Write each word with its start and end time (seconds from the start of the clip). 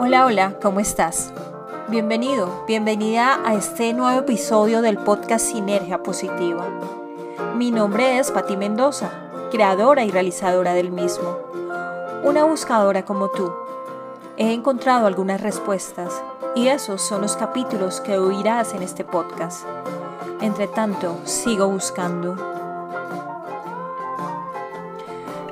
Hola, 0.00 0.26
hola, 0.26 0.54
¿cómo 0.62 0.78
estás? 0.78 1.32
Bienvenido, 1.88 2.64
bienvenida 2.68 3.40
a 3.44 3.54
este 3.54 3.92
nuevo 3.92 4.20
episodio 4.20 4.80
del 4.80 4.96
podcast 4.96 5.44
Sinergia 5.44 6.04
Positiva. 6.04 6.64
Mi 7.56 7.72
nombre 7.72 8.20
es 8.20 8.30
Patti 8.30 8.56
Mendoza, 8.56 9.10
creadora 9.50 10.04
y 10.04 10.12
realizadora 10.12 10.74
del 10.74 10.92
mismo. 10.92 11.38
Una 12.22 12.44
buscadora 12.44 13.04
como 13.04 13.28
tú. 13.28 13.52
He 14.36 14.52
encontrado 14.52 15.08
algunas 15.08 15.40
respuestas 15.40 16.22
y 16.54 16.68
esos 16.68 17.02
son 17.02 17.22
los 17.22 17.36
capítulos 17.36 18.00
que 18.00 18.18
oirás 18.18 18.74
en 18.74 18.84
este 18.84 19.04
podcast. 19.04 19.66
Entre 20.40 20.68
tanto, 20.68 21.18
sigo 21.24 21.66
buscando. 21.68 22.57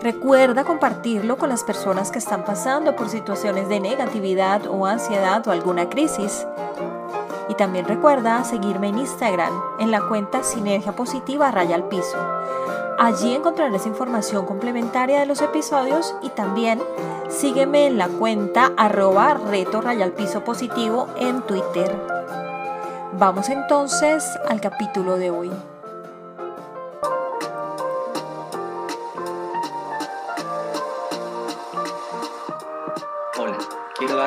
Recuerda 0.07 0.63
compartirlo 0.63 1.37
con 1.37 1.49
las 1.49 1.65
personas 1.65 2.13
que 2.13 2.21
están 2.21 2.45
pasando 2.45 2.95
por 2.95 3.09
situaciones 3.09 3.69
de 3.69 3.81
negatividad 3.81 4.65
o 4.69 4.87
ansiedad 4.87 5.45
o 5.49 5.51
alguna 5.51 5.89
crisis. 5.89 6.47
Y 7.49 7.55
también 7.55 7.87
recuerda 7.87 8.45
seguirme 8.45 8.91
en 8.91 8.99
Instagram 8.99 9.53
en 9.81 9.91
la 9.91 10.07
cuenta 10.07 10.45
Sinergia 10.45 10.93
Positiva 10.93 11.51
Raya 11.51 11.75
al 11.75 11.89
Piso. 11.89 12.19
Allí 13.01 13.35
encontrarás 13.35 13.85
información 13.85 14.47
complementaria 14.47 15.19
de 15.19 15.27
los 15.27 15.43
episodios 15.43 16.15
y 16.23 16.29
también 16.29 16.81
sígueme 17.29 17.89
en 17.89 17.99
la 17.99 18.07
cuenta 18.07 18.71
arroba 18.77 19.35
reto 19.35 19.81
raya 19.81 20.05
al 20.05 20.13
piso 20.13 20.45
positivo 20.45 21.09
en 21.17 21.43
Twitter. 21.43 21.93
Vamos 23.19 23.49
entonces 23.49 24.25
al 24.49 24.61
capítulo 24.61 25.17
de 25.17 25.31
hoy. 25.33 25.51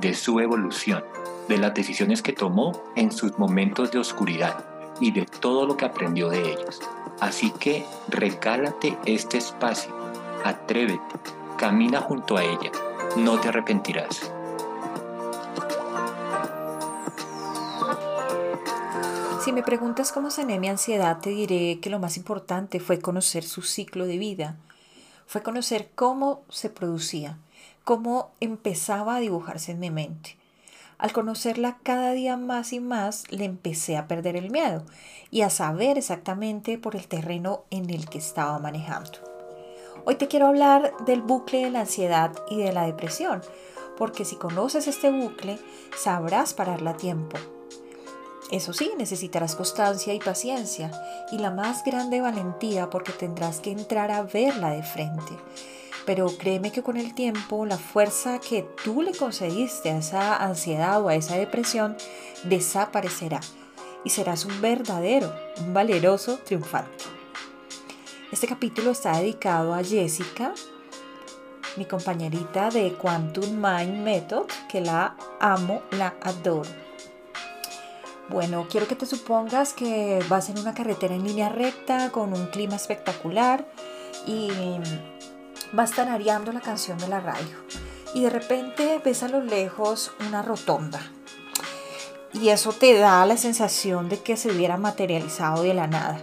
de 0.00 0.14
su 0.14 0.40
evolución, 0.40 1.04
de 1.48 1.58
las 1.58 1.74
decisiones 1.74 2.22
que 2.22 2.32
tomó 2.32 2.72
en 2.96 3.12
sus 3.12 3.38
momentos 3.38 3.90
de 3.90 3.98
oscuridad 3.98 4.64
y 5.00 5.10
de 5.12 5.26
todo 5.26 5.66
lo 5.66 5.76
que 5.76 5.84
aprendió 5.84 6.28
de 6.28 6.52
ellos. 6.52 6.80
Así 7.20 7.50
que 7.50 7.84
regálate 8.08 8.96
este 9.04 9.38
espacio, 9.38 9.94
atrévete, 10.44 11.16
camina 11.58 12.00
junto 12.00 12.36
a 12.36 12.44
ella, 12.44 12.70
no 13.16 13.38
te 13.38 13.48
arrepentirás. 13.48 14.32
Si 19.44 19.52
me 19.52 19.62
preguntas 19.62 20.12
cómo 20.12 20.30
sané 20.30 20.58
mi 20.58 20.68
ansiedad, 20.68 21.18
te 21.18 21.30
diré 21.30 21.80
que 21.80 21.90
lo 21.90 21.98
más 21.98 22.16
importante 22.16 22.78
fue 22.78 23.00
conocer 23.00 23.42
su 23.42 23.62
ciclo 23.62 24.06
de 24.06 24.18
vida. 24.18 24.56
Fue 25.26 25.42
conocer 25.42 25.90
cómo 25.94 26.42
se 26.50 26.70
producía, 26.70 27.38
cómo 27.90 28.30
empezaba 28.38 29.16
a 29.16 29.18
dibujarse 29.18 29.72
en 29.72 29.80
mi 29.80 29.90
mente. 29.90 30.36
Al 30.96 31.12
conocerla 31.12 31.78
cada 31.82 32.12
día 32.12 32.36
más 32.36 32.72
y 32.72 32.78
más, 32.78 33.24
le 33.32 33.44
empecé 33.44 33.96
a 33.96 34.06
perder 34.06 34.36
el 34.36 34.52
miedo 34.52 34.84
y 35.32 35.40
a 35.40 35.50
saber 35.50 35.98
exactamente 35.98 36.78
por 36.78 36.94
el 36.94 37.08
terreno 37.08 37.64
en 37.70 37.90
el 37.90 38.08
que 38.08 38.18
estaba 38.18 38.60
manejando. 38.60 39.18
Hoy 40.04 40.14
te 40.14 40.28
quiero 40.28 40.46
hablar 40.46 40.92
del 41.04 41.20
bucle 41.20 41.64
de 41.64 41.70
la 41.70 41.80
ansiedad 41.80 42.30
y 42.48 42.58
de 42.58 42.72
la 42.72 42.86
depresión, 42.86 43.40
porque 43.98 44.24
si 44.24 44.36
conoces 44.36 44.86
este 44.86 45.10
bucle, 45.10 45.58
sabrás 45.98 46.54
pararla 46.54 46.90
a 46.92 46.96
tiempo, 46.96 47.38
eso 48.52 48.72
sí, 48.72 48.92
necesitarás 48.98 49.56
constancia 49.56 50.14
y 50.14 50.20
paciencia 50.20 50.92
y 51.32 51.38
la 51.38 51.50
más 51.50 51.84
grande 51.84 52.20
valentía 52.20 52.88
porque 52.88 53.10
tendrás 53.10 53.58
que 53.58 53.72
entrar 53.72 54.12
a 54.12 54.22
verla 54.22 54.70
de 54.70 54.82
frente. 54.84 55.34
Pero 56.10 56.26
créeme 56.36 56.72
que 56.72 56.82
con 56.82 56.96
el 56.96 57.14
tiempo 57.14 57.64
la 57.64 57.78
fuerza 57.78 58.40
que 58.40 58.66
tú 58.82 59.00
le 59.00 59.12
concediste 59.12 59.92
a 59.92 59.98
esa 59.98 60.36
ansiedad 60.38 61.00
o 61.00 61.08
a 61.08 61.14
esa 61.14 61.36
depresión 61.36 61.96
desaparecerá 62.42 63.38
y 64.04 64.10
serás 64.10 64.44
un 64.44 64.60
verdadero, 64.60 65.32
un 65.60 65.72
valeroso 65.72 66.38
triunfante. 66.38 67.04
Este 68.32 68.48
capítulo 68.48 68.90
está 68.90 69.18
dedicado 69.18 69.72
a 69.72 69.84
Jessica, 69.84 70.52
mi 71.76 71.84
compañerita 71.84 72.70
de 72.70 72.94
Quantum 72.94 73.64
Mind 73.64 74.02
Method, 74.02 74.46
que 74.68 74.80
la 74.80 75.14
amo, 75.38 75.82
la 75.92 76.16
adoro. 76.22 76.68
Bueno, 78.28 78.66
quiero 78.68 78.88
que 78.88 78.96
te 78.96 79.06
supongas 79.06 79.74
que 79.74 80.18
vas 80.28 80.50
en 80.50 80.58
una 80.58 80.74
carretera 80.74 81.14
en 81.14 81.22
línea 81.22 81.50
recta 81.50 82.10
con 82.10 82.32
un 82.32 82.48
clima 82.48 82.74
espectacular 82.74 83.64
y 84.26 84.50
vas 85.72 85.92
tarareando 85.92 86.52
la 86.52 86.60
canción 86.60 86.98
de 86.98 87.08
la 87.08 87.20
radio. 87.20 87.56
Y 88.14 88.22
de 88.22 88.30
repente 88.30 89.00
ves 89.04 89.22
a 89.22 89.28
lo 89.28 89.40
lejos 89.40 90.12
una 90.26 90.42
rotonda. 90.42 91.00
Y 92.32 92.48
eso 92.48 92.72
te 92.72 92.96
da 92.98 93.24
la 93.26 93.36
sensación 93.36 94.08
de 94.08 94.20
que 94.20 94.36
se 94.36 94.50
hubiera 94.50 94.76
materializado 94.76 95.62
de 95.62 95.74
la 95.74 95.86
nada. 95.86 96.20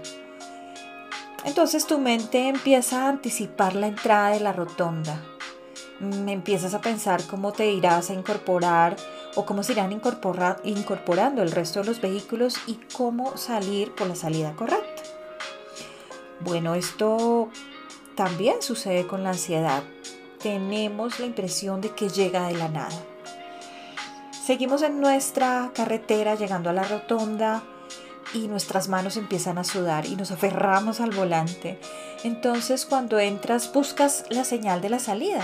Entonces 1.43 1.85
tu 1.85 1.99
mente 1.99 2.47
empieza 2.49 3.03
a 3.03 3.09
anticipar 3.09 3.75
la 3.75 3.87
entrada 3.87 4.29
de 4.29 4.39
la 4.39 4.53
rotonda. 4.53 5.21
Mm, 5.99 6.29
empiezas 6.29 6.73
a 6.73 6.81
pensar 6.81 7.23
cómo 7.27 7.53
te 7.53 7.71
irás 7.71 8.09
a 8.09 8.13
incorporar 8.13 8.95
o 9.35 9.45
cómo 9.45 9.63
se 9.63 9.73
irán 9.73 9.91
incorporando 9.91 11.41
el 11.41 11.51
resto 11.51 11.79
de 11.79 11.85
los 11.85 12.01
vehículos 12.01 12.55
y 12.67 12.79
cómo 12.93 13.37
salir 13.37 13.93
por 13.95 14.07
la 14.07 14.15
salida 14.15 14.53
correcta. 14.55 15.03
Bueno, 16.39 16.75
esto 16.75 17.49
también 18.17 18.63
sucede 18.63 19.05
con 19.05 19.23
la 19.23 19.29
ansiedad. 19.29 19.83
Tenemos 20.41 21.19
la 21.19 21.27
impresión 21.27 21.81
de 21.81 21.91
que 21.91 22.09
llega 22.09 22.47
de 22.47 22.55
la 22.55 22.67
nada. 22.67 22.99
Seguimos 24.45 24.81
en 24.81 24.99
nuestra 24.99 25.71
carretera 25.73 26.33
llegando 26.35 26.69
a 26.69 26.73
la 26.73 26.83
rotonda 26.83 27.63
y 28.33 28.47
nuestras 28.47 28.87
manos 28.87 29.17
empiezan 29.17 29.59
a 29.59 29.63
sudar 29.63 30.07
y 30.07 30.15
nos 30.15 30.31
aferramos 30.31 30.99
al 30.99 31.11
volante. 31.11 31.79
Entonces 32.23 32.85
cuando 32.85 33.19
entras 33.19 33.71
buscas 33.71 34.25
la 34.29 34.43
señal 34.43 34.81
de 34.81 34.89
la 34.89 34.99
salida 34.99 35.43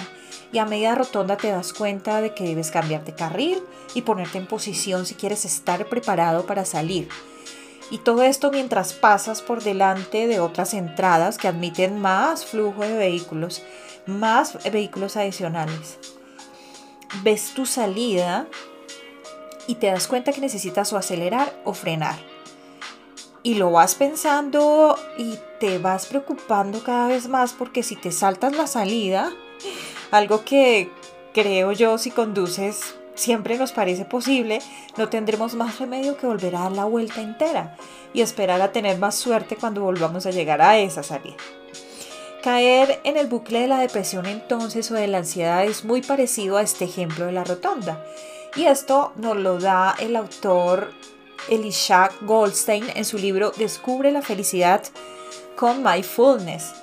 y 0.51 0.57
a 0.57 0.65
media 0.65 0.95
rotonda 0.95 1.37
te 1.37 1.49
das 1.49 1.73
cuenta 1.73 2.21
de 2.21 2.33
que 2.33 2.43
debes 2.43 2.71
cambiar 2.71 3.05
de 3.05 3.13
carril 3.13 3.61
y 3.93 4.01
ponerte 4.01 4.39
en 4.39 4.47
posición 4.47 5.05
si 5.05 5.13
quieres 5.13 5.45
estar 5.45 5.85
preparado 5.89 6.47
para 6.47 6.65
salir. 6.65 7.07
Y 7.91 7.99
todo 7.99 8.23
esto 8.23 8.51
mientras 8.51 8.93
pasas 8.93 9.41
por 9.41 9.61
delante 9.63 10.27
de 10.27 10.39
otras 10.39 10.73
entradas 10.73 11.37
que 11.37 11.47
admiten 11.47 11.99
más 11.99 12.45
flujo 12.45 12.81
de 12.81 12.95
vehículos, 12.95 13.61
más 14.05 14.57
vehículos 14.71 15.17
adicionales. 15.17 15.99
Ves 17.23 17.53
tu 17.53 17.65
salida 17.65 18.47
y 19.67 19.75
te 19.75 19.87
das 19.87 20.07
cuenta 20.07 20.31
que 20.31 20.41
necesitas 20.41 20.91
o 20.93 20.97
acelerar 20.97 21.53
o 21.63 21.73
frenar. 21.73 22.15
Y 23.43 23.55
lo 23.55 23.71
vas 23.71 23.95
pensando 23.95 24.97
y 25.17 25.37
te 25.59 25.77
vas 25.77 26.05
preocupando 26.05 26.81
cada 26.83 27.09
vez 27.09 27.27
más 27.27 27.53
porque 27.53 27.83
si 27.83 27.95
te 27.95 28.11
saltas 28.11 28.55
la 28.55 28.67
salida, 28.67 29.31
algo 30.11 30.45
que 30.45 30.89
creo 31.33 31.73
yo 31.73 31.97
si 31.97 32.11
conduces 32.11 32.95
siempre 33.15 33.57
nos 33.57 33.71
parece 33.71 34.05
posible, 34.05 34.59
no 34.97 35.09
tendremos 35.09 35.53
más 35.55 35.79
remedio 35.79 36.17
que 36.17 36.27
volver 36.27 36.55
a 36.55 36.61
dar 36.61 36.71
la 36.71 36.85
vuelta 36.85 37.21
entera 37.21 37.75
y 38.13 38.21
esperar 38.21 38.61
a 38.61 38.71
tener 38.71 38.97
más 38.97 39.15
suerte 39.15 39.55
cuando 39.55 39.81
volvamos 39.81 40.25
a 40.25 40.31
llegar 40.31 40.61
a 40.61 40.77
esa 40.77 41.03
salida. 41.03 41.37
Caer 42.43 42.99
en 43.05 43.15
el 43.15 43.27
bucle 43.27 43.61
de 43.61 43.67
la 43.67 43.79
depresión 43.79 44.25
entonces 44.25 44.91
o 44.91 44.95
de 44.95 45.07
la 45.07 45.19
ansiedad 45.19 45.63
es 45.63 45.85
muy 45.85 46.01
parecido 46.01 46.57
a 46.57 46.61
este 46.61 46.85
ejemplo 46.85 47.25
de 47.25 47.31
la 47.31 47.45
rotonda. 47.45 48.03
Y 48.55 48.65
esto 48.65 49.13
nos 49.15 49.37
lo 49.37 49.59
da 49.59 49.95
el 49.99 50.15
autor 50.15 50.91
Elisha 51.49 52.11
Goldstein 52.21 52.85
en 52.95 53.05
su 53.05 53.17
libro 53.17 53.51
Descubre 53.51 54.11
la 54.11 54.21
felicidad 54.21 54.83
con 55.55 55.83
Mindfulness. 55.83 56.73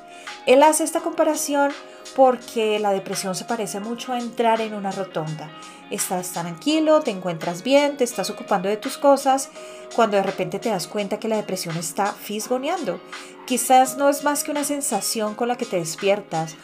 Él 0.47 0.63
hace 0.63 0.85
esta 0.85 1.01
comparación 1.01 1.73
porque 2.15 2.79
la 2.79 2.93
depresión 2.93 3.35
se 3.35 3.45
parece 3.45 3.81
mucho 3.81 4.13
a 4.13 4.19
entrar 4.19 4.61
en 4.61 4.75
una 4.75 4.91
rotonda. 4.91 5.51
Estás 5.91 6.33
tranquilo, 6.33 7.01
te 7.01 7.11
encuentras 7.11 7.63
bien, 7.63 7.97
te 7.97 8.05
estás 8.05 8.31
ocupando 8.31 8.69
de 8.69 8.77
tus 8.77 8.97
cosas, 8.97 9.51
cuando 9.95 10.17
de 10.17 10.23
repente 10.23 10.59
te 10.59 10.69
das 10.69 10.87
cuenta 10.87 11.19
que 11.19 11.29
la 11.29 11.37
depresión 11.37 11.77
está 11.77 12.13
fisgoneando. 12.13 13.01
Quizás 13.47 13.97
no 13.97 14.09
es 14.09 14.23
más 14.23 14.45
que 14.45 14.53
una 14.53 14.65
sensación 14.65 15.35
con 15.35 15.49
la 15.49 15.57
que 15.57 15.67
te 15.67 15.79
despiertas 15.79 16.57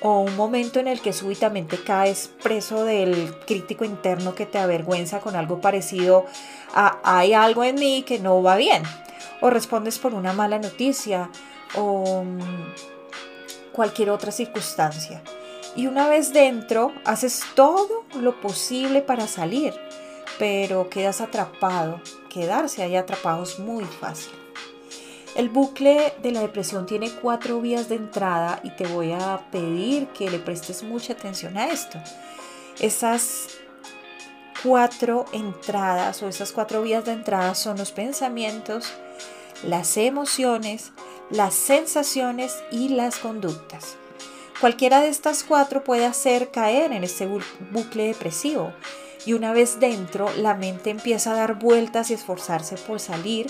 o 0.00 0.20
un 0.20 0.36
momento 0.36 0.78
en 0.78 0.88
el 0.88 1.00
que 1.00 1.12
súbitamente 1.12 1.82
caes 1.82 2.30
preso 2.42 2.84
del 2.84 3.34
crítico 3.46 3.84
interno 3.84 4.34
que 4.34 4.44
te 4.44 4.58
avergüenza 4.58 5.20
con 5.20 5.36
algo 5.36 5.60
parecido 5.60 6.26
a 6.74 6.98
hay 7.02 7.32
algo 7.32 7.64
en 7.64 7.76
mí 7.76 8.02
que 8.02 8.18
no 8.18 8.42
va 8.42 8.56
bien, 8.56 8.82
o 9.40 9.48
respondes 9.48 9.98
por 9.98 10.12
una 10.12 10.32
mala 10.32 10.58
noticia 10.58 11.30
o 11.74 12.24
mm, 12.24 12.95
cualquier 13.76 14.10
otra 14.10 14.32
circunstancia. 14.32 15.22
Y 15.76 15.86
una 15.86 16.08
vez 16.08 16.32
dentro, 16.32 16.92
haces 17.04 17.42
todo 17.54 18.04
lo 18.18 18.40
posible 18.40 19.02
para 19.02 19.28
salir, 19.28 19.74
pero 20.38 20.88
quedas 20.88 21.20
atrapado. 21.20 22.00
Quedarse 22.30 22.82
ahí 22.82 22.96
atrapado 22.96 23.42
es 23.42 23.58
muy 23.58 23.84
fácil. 23.84 24.32
El 25.36 25.50
bucle 25.50 26.14
de 26.22 26.32
la 26.32 26.40
depresión 26.40 26.86
tiene 26.86 27.10
cuatro 27.10 27.60
vías 27.60 27.90
de 27.90 27.96
entrada 27.96 28.58
y 28.64 28.70
te 28.70 28.86
voy 28.86 29.12
a 29.12 29.46
pedir 29.52 30.08
que 30.08 30.30
le 30.30 30.38
prestes 30.38 30.82
mucha 30.82 31.12
atención 31.12 31.58
a 31.58 31.66
esto. 31.66 31.98
Esas 32.80 33.48
cuatro 34.62 35.26
entradas 35.32 36.22
o 36.22 36.28
esas 36.28 36.52
cuatro 36.52 36.80
vías 36.80 37.04
de 37.04 37.12
entrada 37.12 37.54
son 37.54 37.76
los 37.76 37.92
pensamientos, 37.92 38.90
las 39.62 39.98
emociones, 39.98 40.92
las 41.30 41.54
sensaciones 41.54 42.56
y 42.70 42.88
las 42.90 43.18
conductas. 43.18 43.96
Cualquiera 44.60 45.00
de 45.00 45.08
estas 45.08 45.44
cuatro 45.44 45.84
puede 45.84 46.06
hacer 46.06 46.50
caer 46.50 46.92
en 46.92 47.04
este 47.04 47.28
bucle 47.72 48.06
depresivo 48.06 48.72
y 49.26 49.34
una 49.34 49.52
vez 49.52 49.80
dentro 49.80 50.32
la 50.36 50.54
mente 50.54 50.90
empieza 50.90 51.32
a 51.32 51.36
dar 51.36 51.58
vueltas 51.58 52.10
y 52.10 52.14
esforzarse 52.14 52.76
por 52.76 53.00
salir 53.00 53.48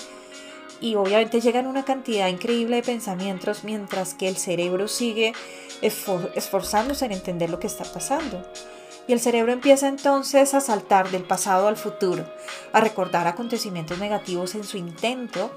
y 0.81 0.97
obviamente 0.97 1.41
llegan 1.41 1.67
una 1.67 1.85
cantidad 1.85 2.29
increíble 2.29 2.77
de 2.77 2.83
pensamientos 2.83 3.63
mientras 3.63 4.15
que 4.15 4.29
el 4.29 4.37
cerebro 4.37 4.89
sigue 4.89 5.33
esforzándose 5.81 7.05
en 7.05 7.13
entender 7.13 7.51
lo 7.51 7.61
que 7.61 7.67
está 7.67 7.85
pasando. 7.85 8.43
Y 9.09 9.13
el 9.13 9.21
cerebro 9.21 9.53
empieza 9.53 9.87
entonces 9.87 10.53
a 10.55 10.61
saltar 10.61 11.11
del 11.11 11.23
pasado 11.23 11.69
al 11.69 11.77
futuro, 11.77 12.29
a 12.73 12.81
recordar 12.81 13.29
acontecimientos 13.29 13.99
negativos 13.99 14.57
en 14.57 14.65
su 14.65 14.79
intento 14.79 15.53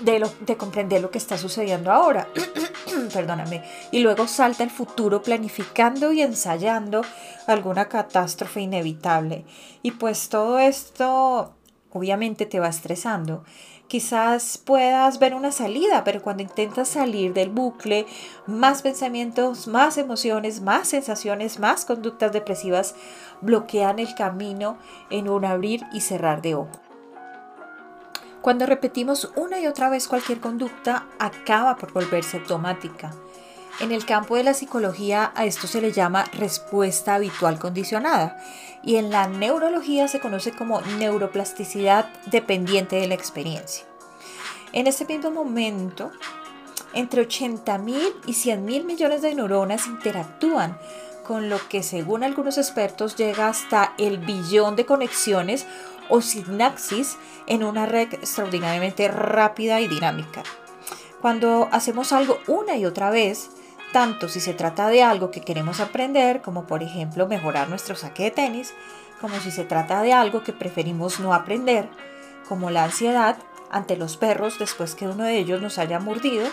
de, 0.00 0.18
lo, 0.18 0.30
de 0.40 0.56
comprender 0.56 1.00
lo 1.00 1.10
que 1.10 1.18
está 1.18 1.38
sucediendo 1.38 1.92
ahora. 1.92 2.28
Perdóname. 3.12 3.62
Y 3.90 4.00
luego 4.00 4.26
salta 4.28 4.64
al 4.64 4.70
futuro 4.70 5.22
planificando 5.22 6.12
y 6.12 6.22
ensayando 6.22 7.02
alguna 7.46 7.88
catástrofe 7.88 8.60
inevitable. 8.60 9.44
Y 9.82 9.92
pues 9.92 10.28
todo 10.28 10.58
esto 10.58 11.54
obviamente 11.90 12.46
te 12.46 12.60
va 12.60 12.68
estresando 12.68 13.44
quizás 13.88 14.58
puedas 14.58 15.18
ver 15.18 15.34
una 15.34 15.50
salida, 15.50 16.04
pero 16.04 16.22
cuando 16.22 16.42
intentas 16.42 16.88
salir 16.88 17.32
del 17.32 17.48
bucle, 17.48 18.06
más 18.46 18.82
pensamientos, 18.82 19.66
más 19.66 19.98
emociones, 19.98 20.60
más 20.60 20.88
sensaciones, 20.88 21.58
más 21.58 21.84
conductas 21.84 22.32
depresivas 22.32 22.94
bloquean 23.40 23.98
el 23.98 24.14
camino 24.14 24.78
en 25.10 25.28
un 25.28 25.44
abrir 25.44 25.82
y 25.92 26.02
cerrar 26.02 26.42
de 26.42 26.54
ojo. 26.54 26.87
Cuando 28.42 28.66
repetimos 28.66 29.32
una 29.36 29.58
y 29.60 29.66
otra 29.66 29.90
vez 29.90 30.06
cualquier 30.06 30.40
conducta, 30.40 31.06
acaba 31.18 31.76
por 31.76 31.92
volverse 31.92 32.38
automática. 32.38 33.12
En 33.80 33.92
el 33.92 34.04
campo 34.04 34.36
de 34.36 34.42
la 34.42 34.54
psicología 34.54 35.32
a 35.34 35.44
esto 35.44 35.66
se 35.66 35.80
le 35.80 35.92
llama 35.92 36.24
respuesta 36.32 37.14
habitual 37.14 37.58
condicionada 37.58 38.36
y 38.82 38.96
en 38.96 39.10
la 39.10 39.28
neurología 39.28 40.08
se 40.08 40.20
conoce 40.20 40.52
como 40.52 40.80
neuroplasticidad 40.98 42.08
dependiente 42.26 42.96
de 42.96 43.06
la 43.06 43.14
experiencia. 43.14 43.84
En 44.72 44.86
este 44.86 45.04
mismo 45.04 45.30
momento, 45.30 46.10
entre 46.92 47.26
80.000 47.26 48.12
y 48.26 48.32
100.000 48.32 48.84
millones 48.84 49.22
de 49.22 49.34
neuronas 49.34 49.86
interactúan, 49.86 50.76
con 51.26 51.48
lo 51.48 51.58
que 51.68 51.82
según 51.82 52.24
algunos 52.24 52.58
expertos 52.58 53.14
llega 53.14 53.48
hasta 53.48 53.94
el 53.98 54.18
billón 54.18 54.76
de 54.76 54.86
conexiones 54.86 55.66
o 56.08 56.20
sinapsis 56.20 57.16
en 57.46 57.64
una 57.64 57.86
red 57.86 58.12
extraordinariamente 58.14 59.08
rápida 59.08 59.80
y 59.80 59.88
dinámica. 59.88 60.42
Cuando 61.20 61.68
hacemos 61.72 62.12
algo 62.12 62.38
una 62.46 62.76
y 62.76 62.86
otra 62.86 63.10
vez, 63.10 63.50
tanto 63.92 64.28
si 64.28 64.40
se 64.40 64.54
trata 64.54 64.88
de 64.88 65.02
algo 65.02 65.30
que 65.30 65.40
queremos 65.40 65.80
aprender, 65.80 66.42
como 66.42 66.66
por 66.66 66.82
ejemplo 66.82 67.26
mejorar 67.26 67.68
nuestro 67.68 67.96
saque 67.96 68.24
de 68.24 68.30
tenis, 68.30 68.74
como 69.20 69.38
si 69.40 69.50
se 69.50 69.64
trata 69.64 70.02
de 70.02 70.12
algo 70.12 70.44
que 70.44 70.52
preferimos 70.52 71.20
no 71.20 71.34
aprender, 71.34 71.88
como 72.48 72.70
la 72.70 72.84
ansiedad 72.84 73.36
ante 73.70 73.96
los 73.96 74.16
perros 74.16 74.58
después 74.58 74.94
que 74.94 75.08
uno 75.08 75.24
de 75.24 75.38
ellos 75.38 75.60
nos 75.60 75.78
haya 75.78 75.98
mordido, 75.98 76.46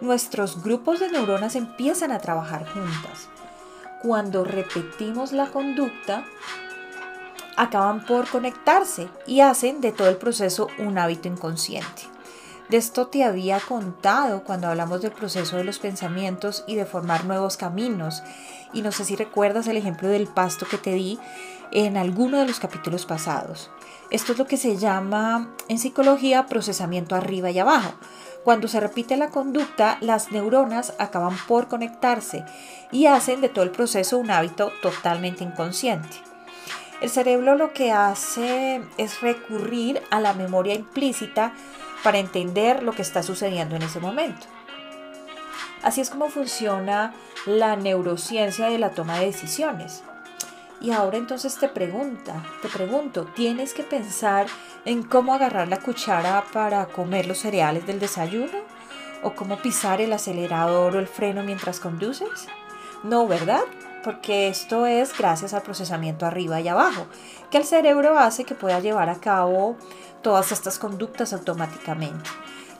nuestros 0.00 0.62
grupos 0.62 1.00
de 1.00 1.10
neuronas 1.10 1.54
empiezan 1.54 2.12
a 2.12 2.18
trabajar 2.18 2.66
juntas. 2.66 3.28
Cuando 4.02 4.44
repetimos 4.44 5.32
la 5.32 5.46
conducta, 5.46 6.24
acaban 7.60 8.06
por 8.06 8.26
conectarse 8.26 9.08
y 9.26 9.40
hacen 9.40 9.82
de 9.82 9.92
todo 9.92 10.08
el 10.08 10.16
proceso 10.16 10.68
un 10.78 10.96
hábito 10.96 11.28
inconsciente. 11.28 12.04
De 12.70 12.78
esto 12.78 13.08
te 13.08 13.22
había 13.22 13.60
contado 13.60 14.44
cuando 14.44 14.68
hablamos 14.68 15.02
del 15.02 15.12
proceso 15.12 15.58
de 15.58 15.64
los 15.64 15.78
pensamientos 15.78 16.64
y 16.66 16.76
de 16.76 16.86
formar 16.86 17.26
nuevos 17.26 17.58
caminos. 17.58 18.22
Y 18.72 18.80
no 18.80 18.92
sé 18.92 19.04
si 19.04 19.14
recuerdas 19.14 19.66
el 19.66 19.76
ejemplo 19.76 20.08
del 20.08 20.26
pasto 20.26 20.66
que 20.66 20.78
te 20.78 20.94
di 20.94 21.18
en 21.70 21.98
alguno 21.98 22.38
de 22.38 22.46
los 22.46 22.60
capítulos 22.60 23.04
pasados. 23.04 23.70
Esto 24.10 24.32
es 24.32 24.38
lo 24.38 24.46
que 24.46 24.56
se 24.56 24.78
llama 24.78 25.50
en 25.68 25.78
psicología 25.78 26.46
procesamiento 26.46 27.14
arriba 27.14 27.50
y 27.50 27.58
abajo. 27.58 27.92
Cuando 28.42 28.68
se 28.68 28.80
repite 28.80 29.18
la 29.18 29.28
conducta, 29.28 29.98
las 30.00 30.32
neuronas 30.32 30.94
acaban 30.98 31.36
por 31.46 31.68
conectarse 31.68 32.42
y 32.90 33.04
hacen 33.04 33.42
de 33.42 33.50
todo 33.50 33.64
el 33.64 33.70
proceso 33.70 34.16
un 34.16 34.30
hábito 34.30 34.72
totalmente 34.80 35.44
inconsciente. 35.44 36.29
El 37.00 37.08
cerebro 37.08 37.54
lo 37.54 37.72
que 37.72 37.92
hace 37.92 38.82
es 38.98 39.20
recurrir 39.22 40.02
a 40.10 40.20
la 40.20 40.34
memoria 40.34 40.74
implícita 40.74 41.54
para 42.04 42.18
entender 42.18 42.82
lo 42.82 42.92
que 42.92 43.02
está 43.02 43.22
sucediendo 43.22 43.74
en 43.76 43.82
ese 43.82 44.00
momento. 44.00 44.46
Así 45.82 46.02
es 46.02 46.10
como 46.10 46.28
funciona 46.28 47.14
la 47.46 47.76
neurociencia 47.76 48.68
de 48.68 48.78
la 48.78 48.90
toma 48.90 49.18
de 49.18 49.26
decisiones. 49.26 50.02
Y 50.82 50.92
ahora 50.92 51.16
entonces 51.16 51.56
te 51.56 51.68
pregunta, 51.68 52.42
te 52.60 52.68
pregunto, 52.68 53.26
¿tienes 53.34 53.74
que 53.74 53.82
pensar 53.82 54.46
en 54.84 55.02
cómo 55.02 55.34
agarrar 55.34 55.68
la 55.68 55.78
cuchara 55.78 56.44
para 56.52 56.86
comer 56.86 57.26
los 57.26 57.38
cereales 57.38 57.86
del 57.86 58.00
desayuno? 58.00 58.58
¿O 59.22 59.34
cómo 59.34 59.58
pisar 59.58 60.00
el 60.00 60.12
acelerador 60.12 60.96
o 60.96 60.98
el 60.98 61.06
freno 61.06 61.42
mientras 61.42 61.80
conduces? 61.80 62.46
No, 63.02 63.26
¿verdad? 63.26 63.62
Porque 64.02 64.48
esto 64.48 64.86
es 64.86 65.16
gracias 65.16 65.52
al 65.52 65.62
procesamiento 65.62 66.24
arriba 66.24 66.60
y 66.60 66.68
abajo, 66.68 67.06
que 67.50 67.58
el 67.58 67.64
cerebro 67.64 68.18
hace 68.18 68.44
que 68.44 68.54
pueda 68.54 68.80
llevar 68.80 69.10
a 69.10 69.20
cabo 69.20 69.76
todas 70.22 70.52
estas 70.52 70.78
conductas 70.78 71.32
automáticamente. 71.32 72.30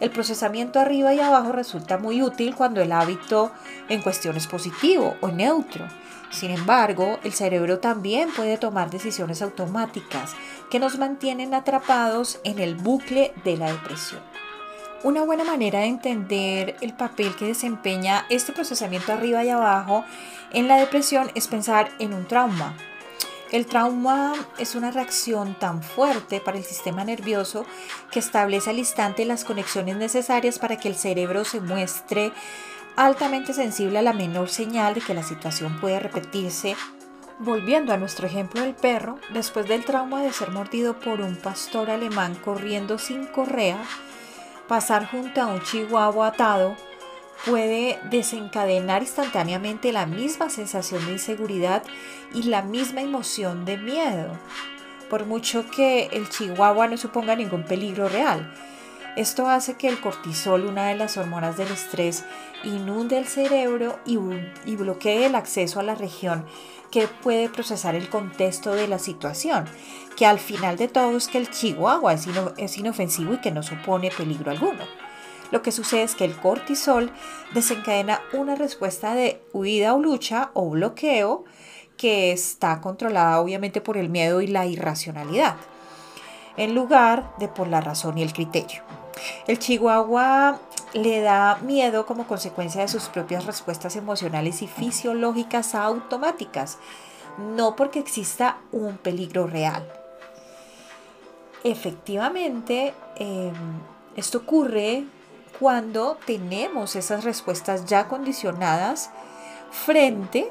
El 0.00 0.10
procesamiento 0.10 0.80
arriba 0.80 1.12
y 1.12 1.20
abajo 1.20 1.52
resulta 1.52 1.98
muy 1.98 2.22
útil 2.22 2.54
cuando 2.54 2.80
el 2.80 2.90
hábito 2.90 3.52
en 3.90 4.00
cuestión 4.00 4.36
es 4.36 4.46
positivo 4.46 5.16
o 5.20 5.28
neutro. 5.28 5.86
Sin 6.30 6.52
embargo, 6.52 7.18
el 7.22 7.34
cerebro 7.34 7.80
también 7.80 8.30
puede 8.34 8.56
tomar 8.56 8.90
decisiones 8.90 9.42
automáticas 9.42 10.34
que 10.70 10.78
nos 10.78 10.98
mantienen 10.98 11.52
atrapados 11.52 12.40
en 12.44 12.60
el 12.60 12.76
bucle 12.76 13.34
de 13.44 13.58
la 13.58 13.70
depresión. 13.72 14.29
Una 15.02 15.22
buena 15.22 15.44
manera 15.44 15.80
de 15.80 15.86
entender 15.86 16.76
el 16.80 16.92
papel 16.92 17.34
que 17.34 17.46
desempeña 17.46 18.26
este 18.28 18.52
procesamiento 18.52 19.12
arriba 19.12 19.44
y 19.44 19.48
abajo 19.48 20.04
en 20.52 20.68
la 20.68 20.76
depresión 20.76 21.30
es 21.34 21.48
pensar 21.48 21.90
en 21.98 22.12
un 22.12 22.26
trauma, 22.26 22.76
el 23.50 23.66
trauma 23.66 24.34
es 24.58 24.76
una 24.76 24.92
reacción 24.92 25.54
tan 25.58 25.82
fuerte 25.82 26.40
para 26.40 26.56
el 26.56 26.62
sistema 26.62 27.02
nervioso 27.02 27.66
que 28.12 28.20
establece 28.20 28.70
al 28.70 28.78
instante 28.78 29.24
las 29.24 29.44
conexiones 29.44 29.96
necesarias 29.96 30.60
para 30.60 30.76
que 30.76 30.86
el 30.86 30.94
cerebro 30.94 31.44
se 31.44 31.60
muestre 31.60 32.30
altamente 32.94 33.52
sensible 33.52 33.98
a 33.98 34.02
la 34.02 34.12
menor 34.12 34.50
señal 34.50 34.94
de 34.94 35.00
que 35.00 35.14
la 35.14 35.24
situación 35.24 35.80
puede 35.80 35.98
repetirse. 35.98 36.76
Volviendo 37.40 37.92
a 37.92 37.96
nuestro 37.96 38.28
ejemplo 38.28 38.60
del 38.60 38.74
perro, 38.74 39.18
después 39.32 39.66
del 39.66 39.84
trauma 39.84 40.22
de 40.22 40.32
ser 40.32 40.52
mordido 40.52 41.00
por 41.00 41.20
un 41.20 41.34
pastor 41.34 41.90
alemán 41.90 42.36
corriendo 42.36 42.98
sin 42.98 43.26
correa, 43.26 43.82
pasar 44.70 45.04
junto 45.04 45.40
a 45.40 45.48
un 45.48 45.60
chihuahua 45.62 46.28
atado 46.28 46.76
puede 47.44 47.98
desencadenar 48.08 49.02
instantáneamente 49.02 49.92
la 49.92 50.06
misma 50.06 50.48
sensación 50.48 51.04
de 51.06 51.12
inseguridad 51.14 51.82
y 52.32 52.44
la 52.44 52.62
misma 52.62 53.00
emoción 53.00 53.64
de 53.64 53.78
miedo, 53.78 54.38
por 55.08 55.26
mucho 55.26 55.68
que 55.68 56.04
el 56.12 56.28
chihuahua 56.28 56.86
no 56.86 56.96
suponga 56.96 57.34
ningún 57.34 57.64
peligro 57.64 58.08
real. 58.08 58.54
Esto 59.16 59.48
hace 59.48 59.74
que 59.74 59.88
el 59.88 60.00
cortisol, 60.00 60.64
una 60.66 60.86
de 60.86 60.94
las 60.94 61.16
hormonas 61.16 61.56
del 61.56 61.72
estrés, 61.72 62.24
inunde 62.62 63.18
el 63.18 63.26
cerebro 63.26 63.98
y, 64.06 64.76
bloquee 64.76 65.26
el 65.26 65.34
acceso 65.34 65.80
a 65.80 65.82
la 65.82 65.96
región 65.96 66.46
que 66.92 67.08
puede 67.08 67.48
procesar 67.48 67.96
el 67.96 68.08
contexto 68.08 68.72
de 68.72 68.86
la 68.86 69.00
situación, 69.00 69.64
que 70.20 70.26
al 70.26 70.38
final 70.38 70.76
de 70.76 70.86
todo 70.86 71.16
es 71.16 71.28
que 71.28 71.38
el 71.38 71.48
chihuahua 71.48 72.12
es 72.12 72.76
inofensivo 72.76 73.32
y 73.32 73.38
que 73.38 73.50
no 73.50 73.62
supone 73.62 74.10
peligro 74.10 74.50
alguno. 74.50 74.84
lo 75.50 75.62
que 75.62 75.72
sucede 75.72 76.02
es 76.02 76.14
que 76.14 76.26
el 76.26 76.36
cortisol 76.36 77.10
desencadena 77.54 78.20
una 78.34 78.54
respuesta 78.54 79.14
de 79.14 79.40
huida 79.54 79.94
o 79.94 79.98
lucha 79.98 80.50
o 80.52 80.68
bloqueo 80.68 81.46
que 81.96 82.32
está 82.32 82.82
controlada 82.82 83.40
obviamente 83.40 83.80
por 83.80 83.96
el 83.96 84.10
miedo 84.10 84.42
y 84.42 84.46
la 84.46 84.66
irracionalidad, 84.66 85.56
en 86.58 86.74
lugar 86.74 87.32
de 87.38 87.48
por 87.48 87.66
la 87.68 87.80
razón 87.80 88.18
y 88.18 88.22
el 88.22 88.34
criterio. 88.34 88.82
El 89.46 89.58
chihuahua 89.58 90.60
le 90.92 91.22
da 91.22 91.56
miedo 91.62 92.04
como 92.04 92.26
consecuencia 92.26 92.82
de 92.82 92.88
sus 92.88 93.08
propias 93.08 93.46
respuestas 93.46 93.96
emocionales 93.96 94.60
y 94.60 94.66
fisiológicas 94.66 95.74
automáticas, 95.74 96.76
no 97.38 97.74
porque 97.74 98.00
exista 98.00 98.58
un 98.70 98.98
peligro 98.98 99.46
real. 99.46 99.99
Efectivamente, 101.62 102.94
em, 103.16 103.54
esto 104.16 104.38
ocurre 104.38 105.04
cuando 105.58 106.18
tenemos 106.24 106.96
esas 106.96 107.24
respuestas 107.24 107.84
ya 107.84 108.08
condicionadas 108.08 109.10
frente 109.70 110.50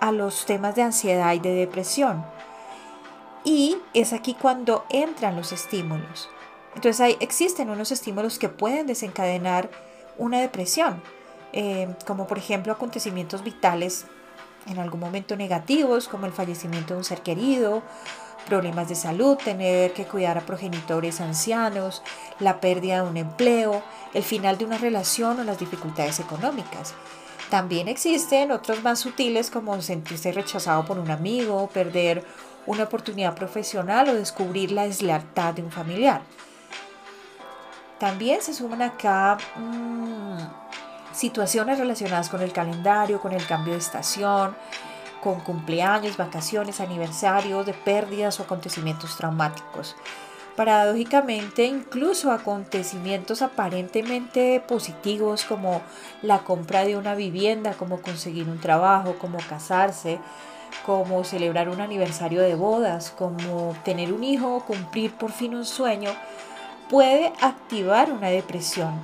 a 0.00 0.10
los 0.12 0.46
temas 0.46 0.74
de 0.74 0.82
ansiedad 0.82 1.32
y 1.34 1.38
de 1.38 1.54
depresión. 1.54 2.24
Y 3.44 3.78
es 3.94 4.12
aquí 4.12 4.34
cuando 4.34 4.84
entran 4.90 5.36
los 5.36 5.52
estímulos. 5.52 6.28
Entonces 6.74 7.00
hay, 7.00 7.16
existen 7.20 7.70
unos 7.70 7.92
estímulos 7.92 8.38
que 8.38 8.48
pueden 8.48 8.86
desencadenar 8.86 9.70
una 10.16 10.40
depresión, 10.40 11.02
eh, 11.52 11.88
como 12.06 12.26
por 12.26 12.38
ejemplo 12.38 12.72
acontecimientos 12.72 13.42
vitales 13.42 14.06
en 14.66 14.78
algún 14.78 15.00
momento 15.00 15.36
negativos, 15.36 16.08
como 16.08 16.26
el 16.26 16.32
fallecimiento 16.32 16.94
de 16.94 16.98
un 16.98 17.04
ser 17.04 17.22
querido, 17.22 17.82
problemas 18.48 18.88
de 18.88 18.94
salud, 18.94 19.36
tener 19.36 19.92
que 19.92 20.06
cuidar 20.06 20.38
a 20.38 20.46
progenitores 20.46 21.20
ancianos, 21.20 22.02
la 22.40 22.60
pérdida 22.60 23.02
de 23.02 23.08
un 23.08 23.16
empleo, 23.16 23.82
el 24.14 24.22
final 24.22 24.58
de 24.58 24.64
una 24.64 24.78
relación 24.78 25.38
o 25.38 25.44
las 25.44 25.58
dificultades 25.58 26.18
económicas. 26.18 26.94
También 27.50 27.88
existen 27.88 28.50
otros 28.50 28.82
más 28.82 28.98
sutiles 28.98 29.50
como 29.50 29.80
sentirse 29.80 30.32
rechazado 30.32 30.84
por 30.84 30.98
un 30.98 31.10
amigo, 31.10 31.68
perder 31.72 32.24
una 32.66 32.84
oportunidad 32.84 33.34
profesional 33.34 34.08
o 34.08 34.14
descubrir 34.14 34.72
la 34.72 34.84
deslealtad 34.84 35.54
de 35.54 35.62
un 35.62 35.70
familiar. 35.70 36.20
También 37.98 38.42
se 38.42 38.54
suman 38.54 38.82
acá 38.82 39.38
mm, 39.56 40.38
situaciones 41.12 41.78
relacionadas 41.78 42.28
con 42.28 42.42
el 42.42 42.52
calendario, 42.52 43.20
con 43.20 43.32
el 43.32 43.44
cambio 43.46 43.72
de 43.72 43.80
estación, 43.80 44.54
con 45.22 45.40
cumpleaños, 45.40 46.16
vacaciones, 46.16 46.80
aniversarios, 46.80 47.66
de 47.66 47.74
pérdidas 47.74 48.40
o 48.40 48.44
acontecimientos 48.44 49.16
traumáticos. 49.16 49.96
Paradójicamente, 50.56 51.66
incluso 51.66 52.32
acontecimientos 52.32 53.42
aparentemente 53.42 54.60
positivos 54.66 55.44
como 55.44 55.82
la 56.20 56.40
compra 56.40 56.84
de 56.84 56.96
una 56.96 57.14
vivienda, 57.14 57.74
como 57.74 58.02
conseguir 58.02 58.48
un 58.48 58.58
trabajo, 58.58 59.14
como 59.20 59.38
casarse, 59.38 60.18
como 60.84 61.22
celebrar 61.22 61.68
un 61.68 61.80
aniversario 61.80 62.40
de 62.40 62.56
bodas, 62.56 63.10
como 63.10 63.76
tener 63.84 64.12
un 64.12 64.24
hijo 64.24 64.56
o 64.56 64.64
cumplir 64.64 65.12
por 65.12 65.30
fin 65.30 65.54
un 65.54 65.64
sueño, 65.64 66.10
puede 66.90 67.32
activar 67.40 68.10
una 68.10 68.28
depresión. 68.28 69.00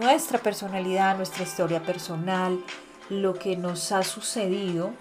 Nuestra 0.00 0.38
personalidad, 0.38 1.16
nuestra 1.16 1.42
historia 1.42 1.82
personal, 1.82 2.62
lo 3.08 3.34
que 3.34 3.56
nos 3.56 3.92
ha 3.92 4.02
sucedido 4.02 4.92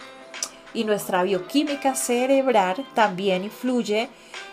y 0.73 0.85
nuestra 0.85 1.23
bioquímica 1.23 1.95
cerebral 1.95 2.85
también 2.93 3.43
influye 3.43 4.09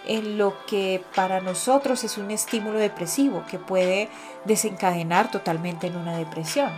en 0.06 0.38
lo 0.38 0.54
que 0.66 1.02
para 1.14 1.40
nosotros 1.40 2.04
es 2.04 2.18
un 2.18 2.30
estímulo 2.30 2.78
depresivo 2.78 3.44
que 3.50 3.58
puede 3.58 4.08
desencadenar 4.44 5.30
totalmente 5.30 5.86
en 5.86 5.96
una 5.96 6.16
depresión. 6.16 6.70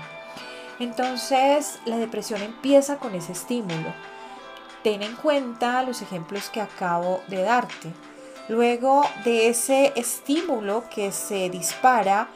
Entonces 0.79 1.79
la 1.85 1.99
depresión 1.99 2.43
empieza 2.43 2.99
con 2.99 3.15
ese 3.15 3.33
estímulo. 3.33 3.93
Ten 4.83 5.03
en 5.03 5.15
cuenta 5.17 5.83
los 5.83 6.03
ejemplos 6.03 6.51
que 6.51 6.61
acabo 6.61 7.23
de 7.29 7.43
darte. 7.43 7.93
Luego 8.49 9.03
de 9.25 9.49
ese 9.49 9.93
estímulo 9.95 10.85
que 10.93 11.13
se 11.13 11.49
dispara, 11.51 12.29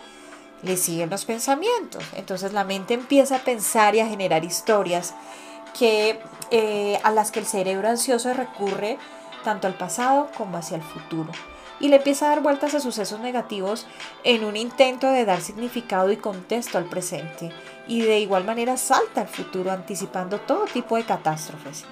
le 0.62 0.76
siguen 0.76 1.10
los 1.10 1.24
pensamientos. 1.24 2.04
Entonces 2.14 2.52
la 2.52 2.64
mente 2.64 2.94
empieza 2.94 3.36
a 3.36 3.44
pensar 3.44 3.94
y 3.94 4.00
a 4.00 4.06
generar 4.06 4.44
historias 4.44 5.14
que, 5.78 6.20
eh, 6.50 6.98
a 7.02 7.10
las 7.10 7.30
que 7.30 7.40
el 7.40 7.46
cerebro 7.46 7.88
ansioso 7.88 8.32
recurre 8.32 8.98
tanto 9.44 9.66
al 9.66 9.74
pasado 9.74 10.28
como 10.36 10.56
hacia 10.56 10.76
el 10.76 10.82
futuro. 10.82 11.30
Y 11.78 11.88
le 11.88 11.96
empieza 11.96 12.26
a 12.26 12.30
dar 12.30 12.40
vueltas 12.40 12.74
a 12.74 12.80
sucesos 12.80 13.20
negativos 13.20 13.86
en 14.24 14.44
un 14.44 14.56
intento 14.56 15.10
de 15.10 15.26
dar 15.26 15.42
significado 15.42 16.10
y 16.10 16.16
contexto 16.16 16.78
al 16.78 16.86
presente. 16.86 17.50
Y 17.86 18.00
de 18.00 18.18
igual 18.18 18.44
manera 18.44 18.78
salta 18.78 19.20
al 19.20 19.28
futuro 19.28 19.70
anticipando 19.70 20.40
todo 20.40 20.64
tipo 20.64 20.96
de 20.96 21.04
catástrofes. 21.04 21.84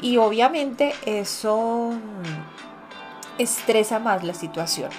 Y 0.00 0.18
obviamente 0.18 0.94
eso 1.04 1.90
mm, 1.90 3.40
estresa 3.42 3.98
más 3.98 4.22
la 4.22 4.34
situación. 4.34 4.90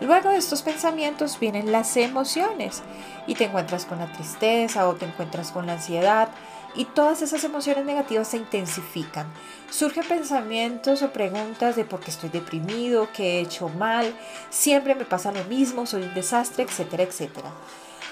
Luego 0.00 0.30
de 0.30 0.36
estos 0.36 0.62
pensamientos 0.62 1.40
vienen 1.40 1.72
las 1.72 1.96
emociones 1.96 2.82
y 3.26 3.34
te 3.34 3.44
encuentras 3.44 3.84
con 3.84 3.98
la 3.98 4.12
tristeza 4.12 4.88
o 4.88 4.94
te 4.94 5.06
encuentras 5.06 5.50
con 5.50 5.66
la 5.66 5.72
ansiedad 5.72 6.28
y 6.76 6.84
todas 6.84 7.20
esas 7.22 7.42
emociones 7.42 7.84
negativas 7.84 8.28
se 8.28 8.36
intensifican. 8.36 9.26
Surgen 9.70 10.04
pensamientos 10.06 11.02
o 11.02 11.12
preguntas 11.12 11.74
de 11.74 11.84
por 11.84 11.98
qué 11.98 12.12
estoy 12.12 12.28
deprimido, 12.28 13.08
qué 13.12 13.38
he 13.38 13.40
hecho 13.40 13.68
mal, 13.70 14.14
siempre 14.50 14.94
me 14.94 15.04
pasa 15.04 15.32
lo 15.32 15.42
mismo, 15.44 15.84
soy 15.84 16.02
un 16.02 16.14
desastre, 16.14 16.62
etcétera, 16.62 17.02
etcétera. 17.02 17.50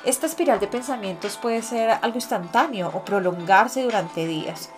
Esta 0.05 0.26
espiral 0.26 0.59
de 0.59 0.66
pensamientos 0.66 1.37
puede 1.37 1.62
ser 1.62 1.90
algo 1.90 2.16
instantáneo 2.16 2.90
o 2.95 3.05
prolongarse 3.05 3.85
durante 3.85 4.26
días. 4.26 4.71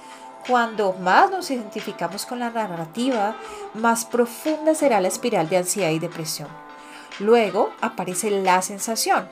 Cuando 0.47 0.93
más 0.93 1.31
nos 1.31 1.50
identificamos 1.50 2.27
con 2.27 2.38
la 2.38 2.50
narrativa, 2.50 3.35
más 3.75 4.05
profunda 4.05 4.75
será 4.75 5.00
la 5.00 5.09
espiral 5.09 5.49
de 5.49 5.59
ansiedad 5.59 5.91
y 5.91 5.99
depresión. 5.99 6.68
Luego 7.19 7.73
aparece 7.81 8.31
la 8.31 8.63
sensación. 8.63 9.29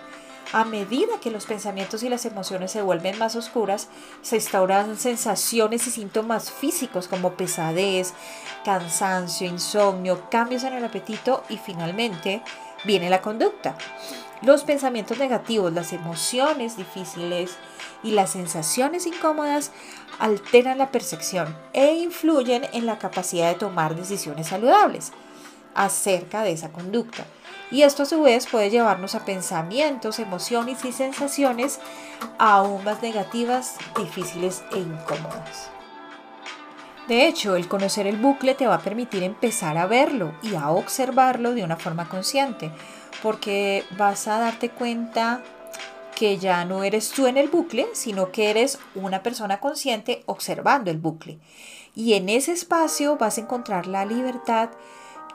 A 0.53 0.65
medida 0.65 1.19
que 1.21 1.31
los 1.31 1.45
pensamientos 1.45 2.05
y 2.05 2.09
las 2.09 2.25
emociones 2.25 2.71
se 2.71 2.83
vuelven 2.83 3.19
más 3.19 3.35
oscuras, 3.35 3.89
se 4.23 4.37
instauran 4.37 4.97
sensaciones 4.97 5.87
y 5.89 5.91
síntomas 5.91 6.53
físicos 6.53 7.09
como 7.09 7.33
pesadez, 7.33 8.15
cansancio, 8.65 9.49
insomnio, 9.49 10.31
cambios 10.31 10.63
en 10.63 10.75
el 10.75 10.85
apetito 10.85 11.43
y 11.49 11.59
finalmente 11.59 12.43
viene 12.85 13.11
la 13.11 13.23
conducta. 13.23 13.77
Los 14.43 14.63
pensamientos 14.63 15.19
negativos, 15.19 15.73
las 15.73 15.93
emociones 15.93 16.77
difíciles 16.77 17.57
y 18.05 18.13
las 18.13 18.31
sensaciones 18.31 19.07
incómodas 19.07 19.73
alteran 20.21 20.79
la 20.79 20.93
percepción 20.93 21.57
e 21.73 21.95
influyen 21.95 22.67
en 22.73 22.87
la 22.87 22.99
capacidad 22.99 23.49
de 23.49 23.59
tomar 23.59 23.97
decisiones 23.97 24.49
saludables 24.49 25.13
acerca 25.75 26.43
de 26.43 26.53
esa 26.53 26.71
conducta 26.71 27.25
y 27.71 27.83
esto 27.83 28.05
a 28.05 28.07
su 28.07 28.23
vez 28.23 28.47
puede 28.47 28.71
llevarnos 28.71 29.15
a 29.15 29.25
pensamientos, 29.25 30.19
emociones 30.19 30.85
y 30.85 30.93
sensaciones 30.93 31.81
aún 32.39 32.85
más 32.85 33.03
negativas, 33.03 33.77
difíciles 33.97 34.63
e 34.73 34.79
incómodas. 34.79 35.71
De 37.09 37.29
hecho, 37.29 37.55
el 37.55 37.69
conocer 37.69 38.07
el 38.07 38.17
bucle 38.17 38.55
te 38.55 38.67
va 38.67 38.77
a 38.77 38.81
permitir 38.81 39.23
empezar 39.23 39.79
a 39.79 39.87
verlo 39.87 40.35
y 40.43 40.57
a 40.57 40.71
observarlo 40.71 41.55
de 41.55 41.63
una 41.63 41.77
forma 41.77 42.09
consciente, 42.09 42.73
porque 43.23 43.85
vas 43.97 44.27
a 44.27 44.39
darte 44.39 44.71
cuenta 44.71 45.43
que 46.17 46.39
ya 46.39 46.65
no 46.65 46.83
eres 46.83 47.11
tú 47.11 47.27
en 47.27 47.37
el 47.37 47.49
bucle, 47.49 47.87
sino 47.93 48.33
que 48.33 48.51
eres 48.51 48.79
una 48.95 49.23
persona 49.23 49.61
consciente 49.61 50.25
observando 50.27 50.91
el 50.91 50.99
bucle. 50.99 51.39
Y 51.95 52.15
en 52.15 52.29
ese 52.29 52.53
espacio 52.53 53.17
vas 53.17 53.39
a 53.39 53.43
encontrar 53.43 53.87
la 53.87 54.05
libertad 54.05 54.71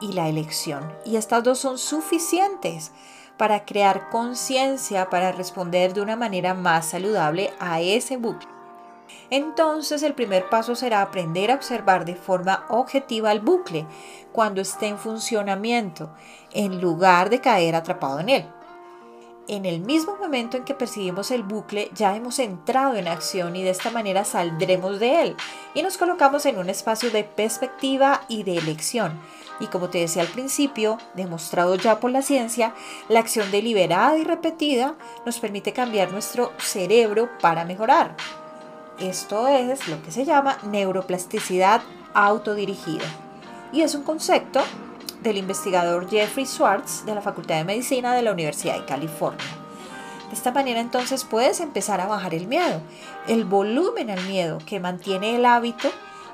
y 0.02 0.12
la 0.12 0.28
elección. 0.28 0.92
Y 1.06 1.16
estas 1.16 1.42
dos 1.42 1.58
son 1.58 1.78
suficientes 1.78 2.90
para 3.38 3.64
crear 3.64 4.10
conciencia, 4.10 5.08
para 5.08 5.32
responder 5.32 5.94
de 5.94 6.02
una 6.02 6.16
manera 6.16 6.52
más 6.52 6.86
saludable 6.86 7.52
a 7.58 7.80
ese 7.80 8.16
bucle. 8.16 8.48
Entonces 9.30 10.02
el 10.02 10.14
primer 10.14 10.48
paso 10.48 10.74
será 10.74 11.02
aprender 11.02 11.50
a 11.50 11.54
observar 11.54 12.04
de 12.04 12.14
forma 12.14 12.66
objetiva 12.68 13.32
el 13.32 13.40
bucle 13.40 13.86
cuando 14.32 14.60
esté 14.60 14.88
en 14.88 14.98
funcionamiento, 14.98 16.10
en 16.52 16.80
lugar 16.80 17.30
de 17.30 17.40
caer 17.40 17.74
atrapado 17.74 18.20
en 18.20 18.28
él. 18.28 18.46
En 19.48 19.66
el 19.66 19.80
mismo 19.80 20.16
momento 20.16 20.56
en 20.56 20.64
que 20.64 20.74
percibimos 20.74 21.30
el 21.32 21.42
bucle, 21.42 21.90
ya 21.94 22.14
hemos 22.14 22.38
entrado 22.38 22.94
en 22.94 23.08
acción 23.08 23.56
y 23.56 23.62
de 23.64 23.70
esta 23.70 23.90
manera 23.90 24.24
saldremos 24.24 25.00
de 25.00 25.22
él 25.22 25.36
y 25.74 25.82
nos 25.82 25.98
colocamos 25.98 26.46
en 26.46 26.58
un 26.58 26.70
espacio 26.70 27.10
de 27.10 27.24
perspectiva 27.24 28.22
y 28.28 28.44
de 28.44 28.56
elección 28.56 29.20
y 29.62 29.68
como 29.68 29.88
te 29.90 29.98
decía 29.98 30.22
al 30.22 30.28
principio, 30.28 30.98
demostrado 31.14 31.76
ya 31.76 32.00
por 32.00 32.10
la 32.10 32.22
ciencia, 32.22 32.74
la 33.08 33.20
acción 33.20 33.52
deliberada 33.52 34.18
y 34.18 34.24
repetida 34.24 34.96
nos 35.24 35.38
permite 35.38 35.72
cambiar 35.72 36.10
nuestro 36.10 36.52
cerebro 36.58 37.30
para 37.40 37.64
mejorar. 37.64 38.16
Esto 38.98 39.46
es 39.46 39.86
lo 39.86 40.02
que 40.02 40.10
se 40.10 40.24
llama 40.24 40.58
neuroplasticidad 40.64 41.80
autodirigida. 42.12 43.04
Y 43.72 43.82
es 43.82 43.94
un 43.94 44.02
concepto 44.02 44.60
del 45.22 45.36
investigador 45.36 46.10
Jeffrey 46.10 46.44
Schwartz 46.44 47.06
de 47.06 47.14
la 47.14 47.22
Facultad 47.22 47.54
de 47.54 47.64
Medicina 47.64 48.14
de 48.14 48.22
la 48.22 48.32
Universidad 48.32 48.80
de 48.80 48.84
California. 48.84 49.46
De 50.28 50.34
esta 50.34 50.50
manera 50.50 50.80
entonces 50.80 51.22
puedes 51.22 51.60
empezar 51.60 52.00
a 52.00 52.08
bajar 52.08 52.34
el 52.34 52.48
miedo, 52.48 52.80
el 53.28 53.44
volumen 53.44 54.10
al 54.10 54.24
miedo 54.24 54.58
que 54.66 54.80
mantiene 54.80 55.36
el 55.36 55.46
hábito 55.46 55.88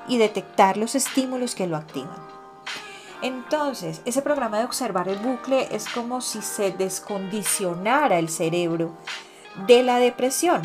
y 0.07 0.17
detectar 0.17 0.77
los 0.77 0.95
estímulos 0.95 1.53
que 1.53 1.67
lo 1.67 1.77
activan. 1.77 2.28
Entonces, 3.21 4.01
ese 4.05 4.21
programa 4.21 4.59
de 4.59 4.65
observar 4.65 5.09
el 5.09 5.19
bucle 5.19 5.67
es 5.71 5.89
como 5.89 6.21
si 6.21 6.41
se 6.41 6.71
descondicionara 6.71 8.17
el 8.17 8.29
cerebro 8.29 8.91
de 9.67 9.83
la 9.83 9.97
depresión. 9.97 10.61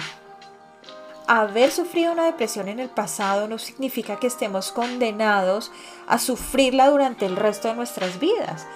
Haber 1.26 1.72
sufrido 1.72 2.12
una 2.12 2.26
depresión 2.26 2.68
en 2.68 2.78
el 2.78 2.90
pasado 2.90 3.48
no 3.48 3.58
significa 3.58 4.16
que 4.16 4.26
estemos 4.26 4.70
condenados 4.70 5.72
a 6.06 6.18
sufrirla 6.18 6.90
durante 6.90 7.26
el 7.26 7.36
resto 7.36 7.68
de 7.68 7.74
nuestras 7.74 8.20
vidas. 8.20 8.66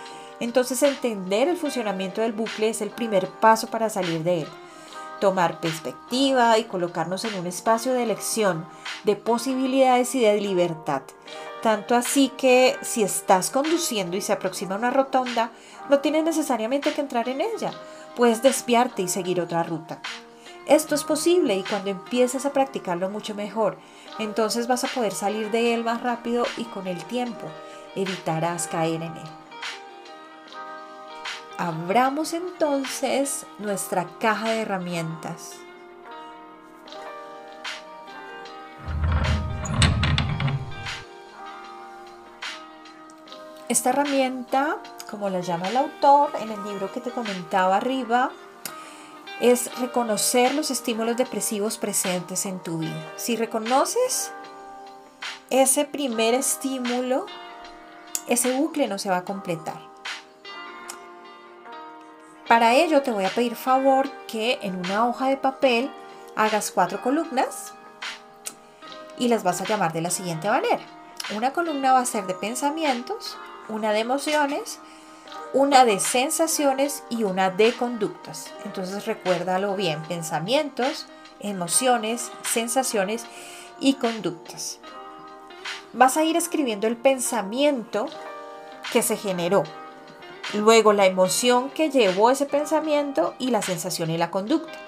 Entonces 0.40 0.82
entender 0.82 1.48
el 1.48 1.56
funcionamiento 1.56 2.20
del 2.22 2.32
bucle 2.32 2.70
es 2.70 2.80
el 2.80 2.90
primer 2.90 3.28
paso 3.28 3.68
para 3.68 3.90
salir 3.90 4.22
de 4.24 4.42
él. 4.42 4.48
Tomar 5.20 5.60
perspectiva 5.60 6.58
y 6.58 6.64
colocarnos 6.64 7.24
en 7.24 7.34
un 7.34 7.46
espacio 7.46 7.92
de 7.92 8.04
elección, 8.04 8.64
de 9.04 9.14
posibilidades 9.14 10.14
y 10.14 10.20
de 10.20 10.40
libertad. 10.40 11.02
Tanto 11.62 11.96
así 11.96 12.28
que 12.30 12.76
si 12.82 13.02
estás 13.02 13.50
conduciendo 13.50 14.16
y 14.16 14.20
se 14.20 14.32
aproxima 14.32 14.76
una 14.76 14.90
rotonda, 14.90 15.50
no 15.90 15.98
tienes 15.98 16.24
necesariamente 16.24 16.92
que 16.92 17.00
entrar 17.00 17.28
en 17.28 17.40
ella. 17.40 17.72
Puedes 18.14 18.42
desviarte 18.42 19.02
y 19.02 19.08
seguir 19.08 19.40
otra 19.40 19.64
ruta. 19.64 20.00
Esto 20.66 20.94
es 20.94 21.02
posible 21.02 21.56
y 21.56 21.64
cuando 21.64 21.90
empieces 21.90 22.44
a 22.46 22.52
practicarlo 22.52 23.08
mucho 23.10 23.34
mejor, 23.34 23.78
entonces 24.18 24.66
vas 24.66 24.84
a 24.84 24.88
poder 24.88 25.12
salir 25.12 25.50
de 25.50 25.74
él 25.74 25.82
más 25.82 26.02
rápido 26.02 26.44
y 26.56 26.64
con 26.64 26.86
el 26.86 27.02
tiempo 27.04 27.46
evitarás 27.96 28.68
caer 28.68 29.02
en 29.02 29.16
él. 29.16 29.28
Abramos 31.56 32.34
entonces 32.34 33.46
nuestra 33.58 34.06
caja 34.20 34.50
de 34.50 34.60
herramientas. 34.60 35.56
Esta 43.68 43.90
herramienta, 43.90 44.78
como 45.10 45.28
la 45.28 45.40
llama 45.40 45.68
el 45.68 45.76
autor 45.76 46.30
en 46.40 46.50
el 46.50 46.64
libro 46.64 46.90
que 46.90 47.00
te 47.00 47.10
comentaba 47.10 47.76
arriba, 47.76 48.30
es 49.40 49.78
reconocer 49.78 50.54
los 50.54 50.70
estímulos 50.70 51.18
depresivos 51.18 51.76
presentes 51.76 52.46
en 52.46 52.60
tu 52.60 52.78
vida. 52.78 53.12
Si 53.16 53.36
reconoces 53.36 54.32
ese 55.50 55.84
primer 55.84 56.32
estímulo, 56.32 57.26
ese 58.26 58.56
bucle 58.56 58.88
no 58.88 58.98
se 58.98 59.10
va 59.10 59.18
a 59.18 59.24
completar. 59.24 59.80
Para 62.48 62.74
ello 62.74 63.02
te 63.02 63.10
voy 63.10 63.26
a 63.26 63.30
pedir 63.30 63.54
favor 63.54 64.10
que 64.26 64.58
en 64.62 64.76
una 64.76 65.06
hoja 65.06 65.28
de 65.28 65.36
papel 65.36 65.90
hagas 66.36 66.70
cuatro 66.70 67.02
columnas 67.02 67.74
y 69.18 69.28
las 69.28 69.42
vas 69.42 69.60
a 69.60 69.66
llamar 69.66 69.92
de 69.92 70.00
la 70.00 70.10
siguiente 70.10 70.48
manera. 70.48 70.80
Una 71.36 71.52
columna 71.52 71.92
va 71.92 72.00
a 72.00 72.06
ser 72.06 72.26
de 72.26 72.32
pensamientos, 72.32 73.36
una 73.68 73.92
de 73.92 74.00
emociones, 74.00 74.78
una 75.52 75.84
de 75.84 76.00
sensaciones 76.00 77.02
y 77.10 77.24
una 77.24 77.50
de 77.50 77.72
conductas. 77.72 78.52
Entonces 78.64 79.06
recuérdalo 79.06 79.76
bien, 79.76 80.02
pensamientos, 80.04 81.06
emociones, 81.40 82.30
sensaciones 82.42 83.24
y 83.80 83.94
conductas. 83.94 84.78
Vas 85.92 86.16
a 86.16 86.24
ir 86.24 86.36
escribiendo 86.36 86.86
el 86.86 86.96
pensamiento 86.96 88.06
que 88.92 89.02
se 89.02 89.16
generó 89.16 89.64
luego 90.54 90.92
la 90.92 91.06
emoción 91.06 91.70
que 91.70 91.90
llevó 91.90 92.30
ese 92.30 92.46
pensamiento 92.46 93.34
y 93.38 93.50
la 93.50 93.62
sensación 93.62 94.10
y 94.10 94.18
la 94.18 94.30
conducta. 94.30 94.78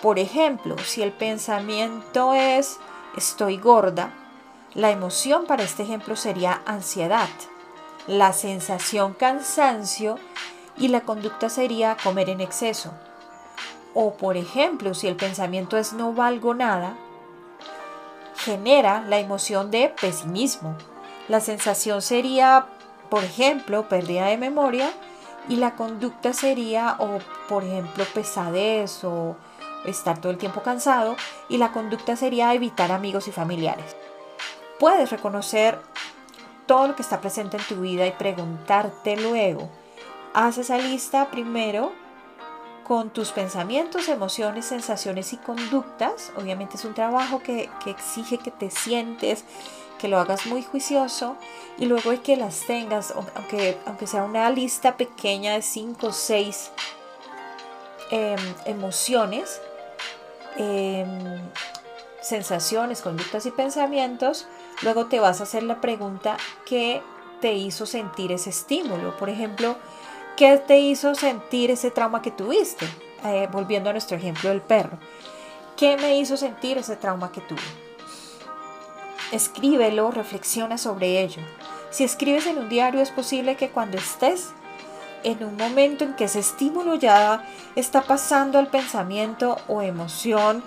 Por 0.00 0.18
ejemplo, 0.18 0.76
si 0.78 1.02
el 1.02 1.12
pensamiento 1.12 2.34
es 2.34 2.78
estoy 3.16 3.56
gorda, 3.56 4.12
la 4.74 4.90
emoción 4.90 5.46
para 5.46 5.62
este 5.62 5.82
ejemplo 5.84 6.16
sería 6.16 6.62
ansiedad, 6.66 7.28
la 8.06 8.32
sensación 8.32 9.14
cansancio 9.14 10.18
y 10.76 10.88
la 10.88 11.02
conducta 11.02 11.48
sería 11.48 11.96
comer 12.02 12.28
en 12.30 12.40
exceso. 12.40 12.92
O 13.94 14.14
por 14.14 14.36
ejemplo, 14.36 14.94
si 14.94 15.06
el 15.08 15.16
pensamiento 15.16 15.76
es 15.76 15.92
no 15.92 16.12
valgo 16.12 16.54
nada, 16.54 16.96
genera 18.36 19.02
la 19.02 19.18
emoción 19.18 19.70
de 19.70 19.94
pesimismo. 20.00 20.76
La 21.28 21.40
sensación 21.40 22.02
sería 22.02 22.66
por 23.12 23.24
ejemplo, 23.24 23.90
pérdida 23.90 24.28
de 24.28 24.38
memoria 24.38 24.90
y 25.46 25.56
la 25.56 25.76
conducta 25.76 26.32
sería, 26.32 26.96
o 26.98 27.18
por 27.46 27.62
ejemplo, 27.62 28.06
pesadez 28.14 29.04
o 29.04 29.36
estar 29.84 30.18
todo 30.18 30.32
el 30.32 30.38
tiempo 30.38 30.62
cansado 30.62 31.16
y 31.50 31.58
la 31.58 31.72
conducta 31.72 32.16
sería 32.16 32.54
evitar 32.54 32.90
amigos 32.90 33.28
y 33.28 33.30
familiares. 33.30 33.94
Puedes 34.80 35.10
reconocer 35.10 35.78
todo 36.66 36.88
lo 36.88 36.96
que 36.96 37.02
está 37.02 37.20
presente 37.20 37.56
en 37.56 37.64
tu 37.64 37.76
vida 37.76 38.06
y 38.06 38.12
preguntarte 38.12 39.16
luego. 39.16 39.68
Haz 40.34 40.58
esa 40.58 40.78
lista 40.78 41.30
primero 41.30 41.92
con 42.84 43.10
tus 43.10 43.30
pensamientos, 43.30 44.08
emociones, 44.08 44.66
sensaciones 44.66 45.32
y 45.32 45.36
conductas. 45.36 46.32
Obviamente 46.36 46.76
es 46.76 46.84
un 46.84 46.94
trabajo 46.94 47.40
que, 47.40 47.70
que 47.84 47.90
exige 47.90 48.38
que 48.38 48.50
te 48.50 48.70
sientes 48.70 49.44
que 50.02 50.08
lo 50.08 50.18
hagas 50.18 50.46
muy 50.46 50.64
juicioso 50.64 51.36
y 51.78 51.86
luego 51.86 52.10
de 52.10 52.20
que 52.20 52.36
las 52.36 52.66
tengas, 52.66 53.14
aunque, 53.36 53.78
aunque 53.86 54.08
sea 54.08 54.24
una 54.24 54.50
lista 54.50 54.96
pequeña 54.96 55.52
de 55.52 55.62
5 55.62 56.08
o 56.08 56.12
6 56.12 56.72
em, 58.10 58.54
emociones, 58.66 59.60
em, 60.56 61.40
sensaciones, 62.20 63.00
conductas 63.00 63.46
y 63.46 63.52
pensamientos, 63.52 64.48
luego 64.82 65.06
te 65.06 65.20
vas 65.20 65.40
a 65.40 65.44
hacer 65.44 65.62
la 65.62 65.80
pregunta 65.80 66.36
¿qué 66.66 67.02
te 67.40 67.54
hizo 67.54 67.86
sentir 67.86 68.32
ese 68.32 68.50
estímulo? 68.50 69.16
Por 69.16 69.28
ejemplo, 69.28 69.76
¿qué 70.36 70.58
te 70.58 70.78
hizo 70.78 71.14
sentir 71.14 71.70
ese 71.70 71.90
trauma 71.90 72.22
que 72.22 72.30
tuviste? 72.30 72.86
Eh, 73.24 73.48
volviendo 73.52 73.90
a 73.90 73.92
nuestro 73.92 74.16
ejemplo 74.16 74.50
del 74.50 74.60
perro. 74.60 74.98
¿Qué 75.76 75.96
me 75.96 76.18
hizo 76.18 76.36
sentir 76.36 76.78
ese 76.78 76.96
trauma 76.96 77.32
que 77.32 77.40
tuve? 77.40 77.60
Escríbelo, 79.32 80.10
reflexiona 80.10 80.78
sobre 80.78 81.22
ello. 81.22 81.42
Si 81.90 82.04
escribes 82.04 82.46
en 82.46 82.58
un 82.58 82.68
diario 82.68 83.00
es 83.00 83.10
posible 83.10 83.56
que 83.56 83.70
cuando 83.70 83.96
estés 83.96 84.50
en 85.24 85.44
un 85.44 85.56
momento 85.56 86.04
en 86.04 86.14
que 86.14 86.24
ese 86.24 86.40
estímulo 86.40 86.94
ya 86.96 87.44
está 87.76 88.02
pasando 88.02 88.58
al 88.58 88.68
pensamiento 88.68 89.56
o 89.68 89.82
emoción, 89.82 90.62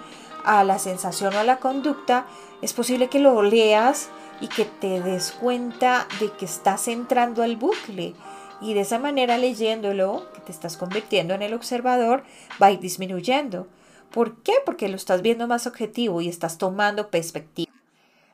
a 0.46 0.64
la 0.64 0.80
sensación 0.80 1.36
o 1.36 1.40
a 1.40 1.44
la 1.44 1.58
conducta, 1.58 2.26
es 2.62 2.74
posible 2.74 3.10
que 3.10 3.20
lo 3.20 3.42
leas 3.42 4.10
y 4.42 4.48
que 4.48 4.66
te 4.66 5.02
des 5.02 5.32
cuenta 5.32 6.08
de 6.20 6.32
que 6.32 6.46
estás 6.46 6.88
entrando 6.88 7.44
al 7.44 7.58
bucle. 7.58 8.14
Y 8.62 8.74
de 8.74 8.82
esa 8.82 9.00
manera 9.00 9.38
leyéndolo, 9.38 10.32
que 10.34 10.42
te 10.42 10.52
estás 10.52 10.78
convirtiendo 10.78 11.34
en 11.34 11.42
el 11.42 11.54
observador, 11.54 12.24
va 12.62 12.68
a 12.68 12.72
ir 12.72 12.80
disminuyendo. 12.80 13.68
¿Por 14.12 14.38
qué? 14.44 14.54
Porque 14.66 14.88
lo 14.88 14.96
estás 14.96 15.22
viendo 15.22 15.48
más 15.48 15.68
objetivo 15.68 16.22
y 16.22 16.30
estás 16.30 16.58
tomando 16.58 17.10
perspectiva. 17.10 17.72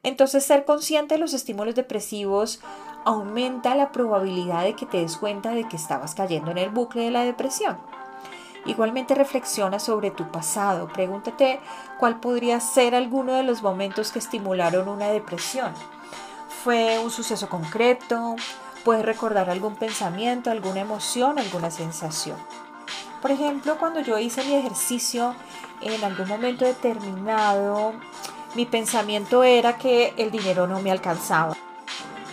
Entonces 0.03 0.43
ser 0.43 0.65
consciente 0.65 1.15
de 1.15 1.19
los 1.19 1.33
estímulos 1.33 1.75
depresivos 1.75 2.59
aumenta 3.05 3.75
la 3.75 3.91
probabilidad 3.91 4.63
de 4.63 4.75
que 4.75 4.85
te 4.85 4.97
des 4.97 5.17
cuenta 5.17 5.51
de 5.51 5.67
que 5.67 5.75
estabas 5.75 6.15
cayendo 6.15 6.51
en 6.51 6.57
el 6.57 6.69
bucle 6.69 7.03
de 7.03 7.11
la 7.11 7.23
depresión. 7.23 7.77
Igualmente 8.65 9.15
reflexiona 9.15 9.79
sobre 9.79 10.11
tu 10.11 10.29
pasado, 10.29 10.87
pregúntate 10.87 11.59
cuál 11.97 12.19
podría 12.19 12.59
ser 12.59 12.93
alguno 12.93 13.33
de 13.33 13.43
los 13.43 13.63
momentos 13.63 14.11
que 14.11 14.19
estimularon 14.19 14.87
una 14.87 15.07
depresión. 15.07 15.73
¿Fue 16.63 16.99
un 16.99 17.09
suceso 17.09 17.49
concreto? 17.49 18.35
¿Puedes 18.83 19.03
recordar 19.03 19.49
algún 19.49 19.75
pensamiento, 19.75 20.51
alguna 20.51 20.81
emoción, 20.81 21.39
alguna 21.39 21.71
sensación? 21.71 22.37
Por 23.21 23.31
ejemplo, 23.31 23.77
cuando 23.79 23.99
yo 23.99 24.19
hice 24.19 24.43
mi 24.43 24.53
ejercicio 24.53 25.35
en 25.81 26.03
algún 26.03 26.27
momento 26.27 26.65
determinado, 26.65 27.93
mi 28.53 28.65
pensamiento 28.65 29.43
era 29.43 29.77
que 29.77 30.13
el 30.17 30.29
dinero 30.29 30.67
no 30.67 30.81
me 30.81 30.91
alcanzaba. 30.91 31.55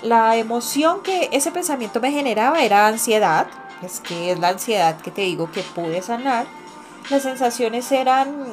La 0.02 0.36
emoción 0.36 1.02
que 1.02 1.28
ese 1.32 1.50
pensamiento 1.50 2.00
me 2.00 2.12
generaba 2.12 2.62
era 2.62 2.86
ansiedad, 2.86 3.46
es 3.82 4.00
que 4.00 4.32
es 4.32 4.38
la 4.38 4.48
ansiedad 4.48 5.00
que 5.00 5.10
te 5.10 5.22
digo 5.22 5.50
que 5.50 5.62
pude 5.62 6.02
sanar. 6.02 6.46
Las 7.10 7.22
sensaciones 7.22 7.90
eran 7.92 8.46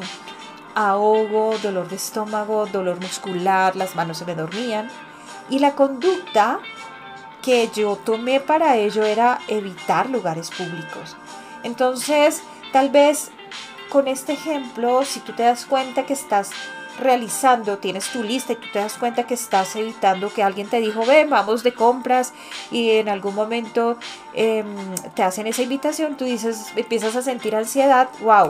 ahogo, 0.76 1.58
dolor 1.62 1.90
de 1.90 1.96
estómago, 1.96 2.66
dolor 2.68 3.00
muscular, 3.02 3.76
las 3.76 3.96
manos 3.96 4.18
se 4.18 4.26
me 4.26 4.36
dormían. 4.36 4.90
Y 5.50 5.60
la 5.60 5.76
conducta 5.76 6.60
que 7.42 7.70
yo 7.74 7.96
tomé 7.96 8.40
para 8.40 8.76
ello 8.78 9.04
era 9.04 9.40
evitar 9.48 10.10
lugares 10.10 10.50
públicos. 10.52 11.16
Entonces, 11.64 12.42
tal 12.72 12.90
vez 12.90 13.32
con 13.90 14.08
este 14.08 14.34
ejemplo, 14.34 15.06
si 15.06 15.20
tú 15.20 15.34
te 15.34 15.44
das 15.44 15.66
cuenta 15.66 16.06
que 16.06 16.14
estás 16.14 16.52
realizando, 17.00 17.78
tienes 17.78 18.10
tu 18.10 18.24
lista 18.24 18.54
y 18.54 18.56
tú 18.56 18.68
te 18.72 18.80
das 18.80 18.98
cuenta 18.98 19.26
que 19.28 19.34
estás 19.34 19.76
evitando 19.76 20.32
que 20.32 20.44
alguien 20.44 20.68
te 20.68 20.80
dijo, 20.80 21.06
ven, 21.06 21.30
vamos 21.30 21.64
de 21.64 21.74
compras 21.74 22.34
y 22.72 22.92
en 22.92 23.10
algún 23.10 23.36
momento 23.36 23.98
em, 24.34 24.66
te 25.14 25.24
hacen 25.24 25.48
esa 25.48 25.62
invitación, 25.62 26.16
tú 26.16 26.26
dices, 26.26 26.72
empiezas 26.76 27.16
a 27.16 27.22
sentir 27.22 27.56
ansiedad, 27.56 28.10
wow. 28.22 28.50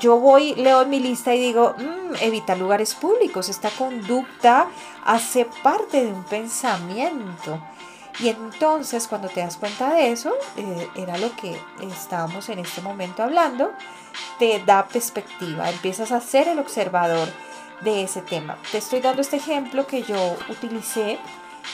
Yo 0.00 0.18
voy, 0.18 0.54
leo 0.54 0.84
mi 0.84 1.00
lista 1.00 1.34
y 1.34 1.40
digo, 1.40 1.74
mm, 1.78 2.16
evita 2.20 2.54
lugares 2.54 2.94
públicos. 2.94 3.48
Esta 3.48 3.70
conducta 3.70 4.68
hace 5.02 5.46
parte 5.62 6.04
de 6.04 6.12
un 6.12 6.24
pensamiento. 6.24 7.58
Y 8.20 8.28
entonces 8.28 9.06
cuando 9.06 9.28
te 9.28 9.40
das 9.40 9.56
cuenta 9.56 9.94
de 9.94 10.10
eso, 10.10 10.34
eh, 10.56 10.88
era 10.96 11.16
lo 11.18 11.34
que 11.36 11.58
estábamos 11.80 12.48
en 12.48 12.58
este 12.58 12.82
momento 12.82 13.22
hablando, 13.22 13.72
te 14.38 14.62
da 14.64 14.86
perspectiva, 14.86 15.70
empiezas 15.70 16.10
a 16.10 16.20
ser 16.20 16.48
el 16.48 16.58
observador 16.58 17.28
de 17.80 18.02
ese 18.02 18.22
tema. 18.22 18.58
Te 18.70 18.78
estoy 18.78 19.00
dando 19.00 19.22
este 19.22 19.36
ejemplo 19.36 19.86
que 19.86 20.02
yo 20.02 20.36
utilicé 20.48 21.18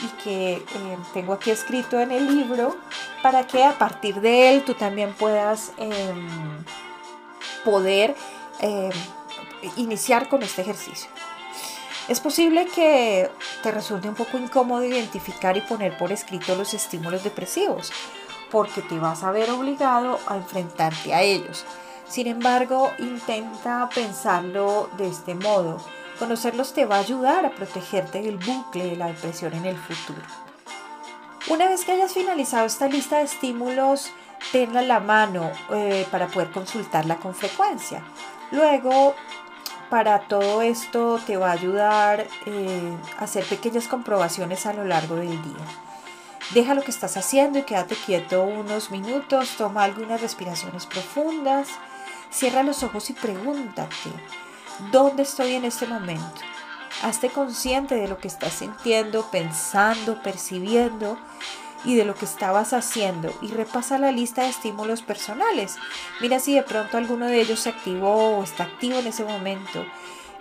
y 0.03 0.07
que 0.23 0.53
eh, 0.53 0.97
tengo 1.13 1.33
aquí 1.33 1.51
escrito 1.51 1.99
en 1.99 2.11
el 2.11 2.27
libro 2.35 2.75
para 3.21 3.47
que 3.47 3.63
a 3.63 3.77
partir 3.77 4.21
de 4.21 4.53
él 4.53 4.63
tú 4.63 4.73
también 4.73 5.13
puedas 5.13 5.71
em, 5.77 6.27
poder 7.63 8.15
em, 8.59 8.91
iniciar 9.77 10.27
con 10.27 10.43
este 10.43 10.61
ejercicio. 10.61 11.09
Es 12.07 12.19
posible 12.19 12.67
que 12.67 13.31
te 13.63 13.71
resulte 13.71 14.07
un 14.07 14.13
poco 14.13 14.37
incómodo 14.37 14.83
identificar 14.83 15.57
y 15.57 15.61
poner 15.61 15.97
por 15.97 16.11
escrito 16.11 16.55
los 16.55 16.73
estímulos 16.75 17.23
depresivos, 17.23 17.91
porque 18.51 18.83
te 18.83 18.99
vas 18.99 19.23
a 19.23 19.31
ver 19.31 19.49
obligado 19.49 20.19
a 20.27 20.37
enfrentarte 20.37 21.15
a 21.15 21.23
ellos. 21.23 21.65
Sin 22.07 22.27
embargo, 22.27 22.91
intenta 22.99 23.89
pensarlo 23.93 24.89
de 24.97 25.07
este 25.07 25.33
modo. 25.33 25.81
Conocerlos 26.19 26.73
te 26.73 26.85
va 26.85 26.95
a 26.95 26.99
ayudar 26.99 27.45
a 27.45 27.51
protegerte 27.51 28.21
del 28.21 28.37
bucle 28.37 28.85
de 28.85 28.95
la 28.95 29.07
depresión 29.07 29.53
en 29.53 29.65
el 29.65 29.77
futuro. 29.77 30.21
Una 31.49 31.67
vez 31.67 31.85
que 31.85 31.91
hayas 31.91 32.13
finalizado 32.13 32.65
esta 32.65 32.87
lista 32.87 33.17
de 33.17 33.23
estímulos, 33.23 34.11
tenla 34.51 34.81
en 34.81 34.87
la 34.87 34.99
mano 34.99 35.51
eh, 35.71 36.07
para 36.11 36.27
poder 36.27 36.51
consultarla 36.51 37.17
con 37.17 37.35
frecuencia. 37.35 38.01
Luego, 38.51 39.13
para 39.89 40.21
todo 40.21 40.61
esto 40.61 41.19
te 41.25 41.37
va 41.37 41.49
a 41.49 41.53
ayudar 41.53 42.27
eh, 42.45 42.97
a 43.19 43.25
hacer 43.25 43.43
pequeñas 43.43 43.87
comprobaciones 43.87 44.65
a 44.65 44.73
lo 44.73 44.85
largo 44.85 45.15
del 45.15 45.41
día. 45.41 45.65
Deja 46.53 46.75
lo 46.75 46.83
que 46.83 46.91
estás 46.91 47.17
haciendo 47.17 47.59
y 47.59 47.63
quédate 47.63 47.95
quieto 47.95 48.43
unos 48.43 48.91
minutos, 48.91 49.55
toma 49.57 49.83
algunas 49.83 50.21
respiraciones 50.21 50.85
profundas 50.85 51.69
Cierra 52.35 52.63
los 52.63 52.83
ojos 52.83 53.09
y 53.09 53.13
pregúntate, 53.13 54.09
¿dónde 54.91 55.23
estoy 55.23 55.53
en 55.53 55.65
este 55.65 55.87
momento? 55.87 56.41
Hazte 57.03 57.29
consciente 57.29 57.95
de 57.95 58.07
lo 58.07 58.17
que 58.17 58.27
estás 58.27 58.53
sintiendo, 58.53 59.29
pensando, 59.31 60.21
percibiendo 60.21 61.17
y 61.83 61.95
de 61.95 62.05
lo 62.05 62.15
que 62.15 62.25
estabas 62.25 62.73
haciendo 62.73 63.33
y 63.41 63.49
repasa 63.49 63.97
la 63.97 64.11
lista 64.11 64.43
de 64.43 64.49
estímulos 64.49 65.01
personales. 65.01 65.77
Mira 66.19 66.39
si 66.39 66.55
de 66.55 66.63
pronto 66.63 66.97
alguno 66.97 67.27
de 67.27 67.41
ellos 67.41 67.59
se 67.59 67.69
activó 67.69 68.37
o 68.37 68.43
está 68.43 68.63
activo 68.63 68.99
en 68.99 69.07
ese 69.07 69.23
momento. 69.23 69.85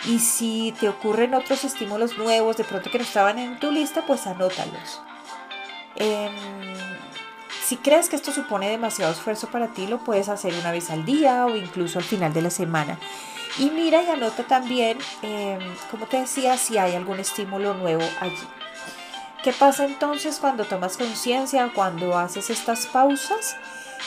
Y 0.06 0.18
si 0.18 0.74
te 0.80 0.88
ocurren 0.88 1.34
otros 1.34 1.64
estímulos 1.64 2.18
nuevos 2.18 2.56
de 2.56 2.64
pronto 2.64 2.90
que 2.90 2.98
no 2.98 3.04
estaban 3.04 3.38
en 3.38 3.58
tu 3.58 3.70
lista, 3.70 4.04
pues 4.06 4.26
anótalos. 4.26 5.00
Em, 5.96 6.34
si 7.64 7.76
crees 7.76 8.08
que 8.08 8.16
esto 8.16 8.32
supone 8.32 8.68
demasiado 8.68 9.12
esfuerzo 9.12 9.48
para 9.48 9.68
ti, 9.68 9.86
lo 9.86 9.98
puedes 9.98 10.28
hacer 10.28 10.54
una 10.54 10.72
vez 10.72 10.90
al 10.90 11.04
día 11.04 11.46
o 11.46 11.56
incluso 11.56 11.98
al 11.98 12.04
final 12.04 12.32
de 12.32 12.42
la 12.42 12.50
semana. 12.50 12.98
Y 13.58 13.70
mira 13.70 14.02
y 14.02 14.10
anota 14.10 14.42
también, 14.44 14.98
em, 15.22 15.60
como 15.90 16.06
te 16.06 16.20
decía, 16.20 16.56
si 16.56 16.76
hay 16.76 16.94
algún 16.94 17.20
estímulo 17.20 17.74
nuevo 17.74 18.02
allí. 18.20 18.46
¿Qué 19.44 19.52
pasa 19.52 19.84
entonces 19.84 20.38
cuando 20.40 20.64
tomas 20.64 20.96
conciencia, 20.96 21.70
cuando 21.74 22.18
haces 22.18 22.50
estas 22.50 22.86
pausas? 22.86 23.56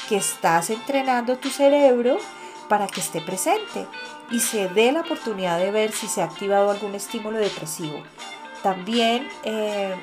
Que 0.10 0.18
estás 0.18 0.70
entrenando 0.70 1.38
tu 1.38 1.50
cerebro 1.50 2.18
para 2.68 2.88
que 2.88 3.00
esté 3.00 3.22
presente 3.22 3.88
y 4.32 4.40
se 4.40 4.68
dé 4.70 4.92
la 4.92 5.02
oportunidad 5.02 5.60
de 5.60 5.72
ver 5.72 5.92
si 5.92 6.08
se 6.08 6.22
ha 6.22 6.26
activado 6.26 6.72
algún 6.72 6.96
estímulo 6.96 7.38
depresivo. 7.38 8.04
También 8.64 9.30
eh, 9.44 9.96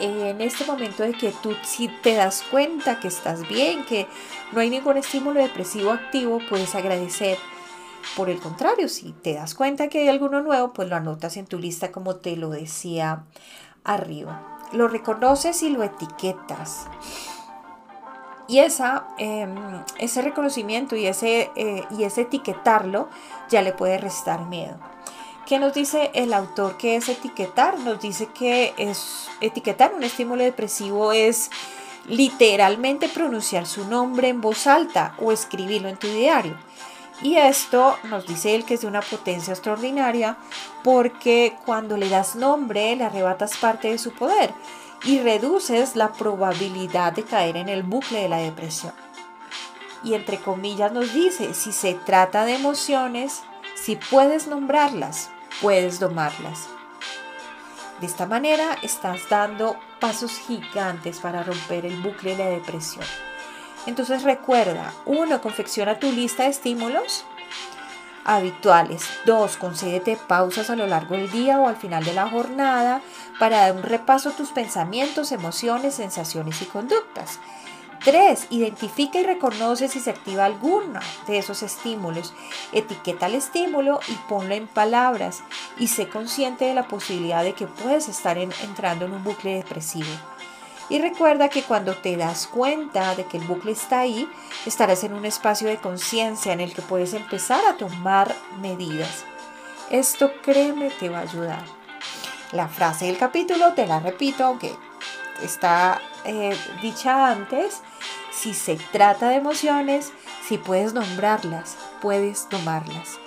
en 0.00 0.40
este 0.40 0.64
momento 0.64 1.02
de 1.02 1.12
que 1.12 1.32
tú 1.42 1.56
si 1.62 1.88
te 1.88 2.14
das 2.14 2.44
cuenta 2.50 3.00
que 3.00 3.08
estás 3.08 3.46
bien, 3.48 3.84
que 3.84 4.06
no 4.52 4.60
hay 4.60 4.70
ningún 4.70 4.96
estímulo 4.96 5.40
depresivo 5.40 5.90
activo, 5.90 6.40
puedes 6.48 6.74
agradecer. 6.74 7.36
Por 8.16 8.30
el 8.30 8.40
contrario, 8.40 8.88
si 8.88 9.12
te 9.12 9.34
das 9.34 9.54
cuenta 9.54 9.88
que 9.88 10.00
hay 10.00 10.08
alguno 10.08 10.42
nuevo, 10.42 10.72
pues 10.72 10.88
lo 10.88 10.96
anotas 10.96 11.36
en 11.36 11.46
tu 11.46 11.58
lista 11.58 11.92
como 11.92 12.16
te 12.16 12.36
lo 12.36 12.50
decía 12.50 13.24
arriba. 13.84 14.58
Lo 14.72 14.88
reconoces 14.88 15.62
y 15.62 15.70
lo 15.70 15.82
etiquetas. 15.82 16.86
Y 18.48 18.60
esa, 18.60 19.06
em, 19.18 19.54
ese 19.98 20.22
reconocimiento 20.22 20.96
y 20.96 21.06
ese, 21.06 21.50
eh, 21.54 21.84
y 21.96 22.04
ese 22.04 22.22
etiquetarlo 22.22 23.08
ya 23.50 23.62
le 23.62 23.72
puede 23.72 23.98
restar 23.98 24.46
miedo. 24.46 24.78
¿Qué 25.46 25.58
nos 25.58 25.72
dice 25.72 26.10
el 26.14 26.34
autor 26.34 26.76
que 26.76 26.96
es 26.96 27.08
etiquetar? 27.08 27.78
Nos 27.78 28.00
dice 28.00 28.26
que 28.26 28.74
es 28.76 29.28
etiquetar 29.40 29.94
un 29.94 30.02
estímulo 30.02 30.44
depresivo 30.44 31.12
es 31.12 31.50
literalmente 32.06 33.08
pronunciar 33.08 33.66
su 33.66 33.86
nombre 33.86 34.28
en 34.28 34.40
voz 34.40 34.66
alta 34.66 35.14
o 35.18 35.32
escribirlo 35.32 35.88
en 35.88 35.96
tu 35.96 36.06
diario. 36.06 36.56
Y 37.20 37.36
esto 37.36 37.98
nos 38.04 38.26
dice 38.26 38.54
él 38.54 38.64
que 38.64 38.74
es 38.74 38.82
de 38.82 38.86
una 38.86 39.00
potencia 39.00 39.52
extraordinaria 39.52 40.36
porque 40.84 41.56
cuando 41.64 41.96
le 41.96 42.08
das 42.08 42.36
nombre 42.36 42.94
le 42.94 43.04
arrebatas 43.04 43.56
parte 43.56 43.88
de 43.90 43.98
su 43.98 44.12
poder 44.12 44.54
y 45.04 45.18
reduces 45.20 45.96
la 45.96 46.12
probabilidad 46.12 47.12
de 47.12 47.24
caer 47.24 47.56
en 47.56 47.68
el 47.68 47.82
bucle 47.82 48.22
de 48.22 48.28
la 48.28 48.38
depresión. 48.38 48.92
Y 50.04 50.14
entre 50.14 50.38
comillas 50.38 50.92
nos 50.92 51.12
dice, 51.12 51.54
si 51.54 51.72
se 51.72 51.94
trata 51.94 52.44
de 52.44 52.54
emociones, 52.54 53.42
si 53.74 53.96
puedes 53.96 54.46
nombrarlas, 54.46 55.30
puedes 55.60 55.98
domarlas. 55.98 56.68
De 58.00 58.06
esta 58.06 58.26
manera 58.26 58.78
estás 58.82 59.28
dando 59.28 59.76
pasos 59.98 60.38
gigantes 60.38 61.18
para 61.18 61.42
romper 61.42 61.84
el 61.84 62.00
bucle 62.00 62.36
de 62.36 62.44
la 62.44 62.50
depresión. 62.50 63.04
Entonces 63.86 64.22
recuerda, 64.22 64.92
uno, 65.06 65.40
confecciona 65.40 65.98
tu 65.98 66.12
lista 66.12 66.44
de 66.44 66.50
estímulos 66.50 67.24
habituales. 68.24 69.08
Dos, 69.24 69.56
concédete 69.56 70.16
pausas 70.16 70.68
a 70.68 70.76
lo 70.76 70.86
largo 70.86 71.16
del 71.16 71.30
día 71.30 71.58
o 71.60 71.66
al 71.66 71.76
final 71.76 72.04
de 72.04 72.12
la 72.12 72.28
jornada 72.28 73.00
para 73.38 73.60
dar 73.60 73.72
un 73.72 73.82
repaso 73.82 74.28
a 74.28 74.32
tus 74.32 74.50
pensamientos, 74.50 75.32
emociones, 75.32 75.94
sensaciones 75.94 76.60
y 76.60 76.66
conductas. 76.66 77.38
3. 78.04 78.48
Identifica 78.50 79.18
y 79.18 79.24
reconoce 79.24 79.88
si 79.88 80.00
se 80.00 80.10
activa 80.10 80.44
alguno 80.44 81.00
de 81.26 81.38
esos 81.38 81.62
estímulos. 81.62 82.34
Etiqueta 82.72 83.26
el 83.26 83.34
estímulo 83.34 84.00
y 84.08 84.12
ponlo 84.28 84.54
en 84.54 84.68
palabras 84.68 85.42
y 85.78 85.88
sé 85.88 86.08
consciente 86.08 86.66
de 86.66 86.74
la 86.74 86.86
posibilidad 86.86 87.42
de 87.42 87.54
que 87.54 87.66
puedes 87.66 88.08
estar 88.08 88.38
entrando 88.38 89.06
en 89.06 89.12
un 89.14 89.24
bucle 89.24 89.54
depresivo. 89.54 90.08
Y 90.90 91.00
recuerda 91.00 91.48
que 91.48 91.62
cuando 91.62 91.96
te 91.96 92.16
das 92.16 92.46
cuenta 92.46 93.14
de 93.14 93.24
que 93.24 93.36
el 93.36 93.44
bucle 93.44 93.72
está 93.72 94.00
ahí, 94.00 94.28
estarás 94.64 95.04
en 95.04 95.12
un 95.12 95.24
espacio 95.24 95.68
de 95.68 95.76
conciencia 95.76 96.52
en 96.52 96.60
el 96.60 96.72
que 96.72 96.82
puedes 96.82 97.12
empezar 97.12 97.64
a 97.66 97.76
tomar 97.76 98.34
medidas. 98.60 99.24
Esto 99.90 100.32
créeme 100.42 100.90
te 100.90 101.08
va 101.08 101.18
a 101.18 101.22
ayudar. 101.22 101.62
La 102.52 102.68
frase 102.68 103.06
del 103.06 103.18
capítulo 103.18 103.74
te 103.74 103.86
la 103.86 104.00
repito, 104.00 104.44
aunque 104.44 104.74
está 105.42 106.00
eh, 106.24 106.56
dicha 106.80 107.30
antes, 107.30 107.82
si 108.32 108.54
se 108.54 108.76
trata 108.76 109.28
de 109.28 109.36
emociones, 109.36 110.12
si 110.46 110.56
puedes 110.56 110.94
nombrarlas, 110.94 111.76
puedes 112.00 112.48
tomarlas. 112.48 113.18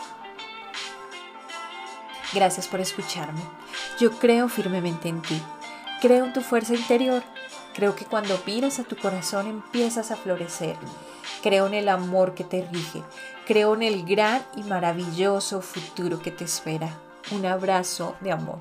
Gracias 2.34 2.67
por 2.67 2.80
escucharme. 2.80 3.41
Yo 4.00 4.12
creo 4.12 4.47
firmemente 4.47 5.10
en 5.10 5.21
ti. 5.21 5.41
Creo 6.00 6.26
en 6.26 6.34
tu 6.34 6.41
fuerza 6.41 6.74
interior. 6.74 7.24
Creo 7.74 7.96
que 7.96 8.06
cuando 8.06 8.40
miras 8.46 8.80
a 8.80 8.84
tu 8.84 8.98
corazón 8.98 9.48
empiezas 9.48 10.12
a 10.12 10.18
florecer. 10.18 10.76
Creo 11.42 11.68
en 11.68 11.74
el 11.74 11.90
amor 11.90 12.34
que 12.34 12.44
te 12.44 12.68
rige. 12.72 13.02
Creo 13.48 13.74
en 13.76 13.84
el 13.84 14.06
gran 14.06 14.46
y 14.56 14.64
maravilloso 14.64 15.62
futuro 15.62 16.22
que 16.22 16.32
te 16.32 16.44
espera. 16.44 16.90
Un 17.32 17.46
abrazo 17.46 18.16
de 18.20 18.32
amor. 18.32 18.60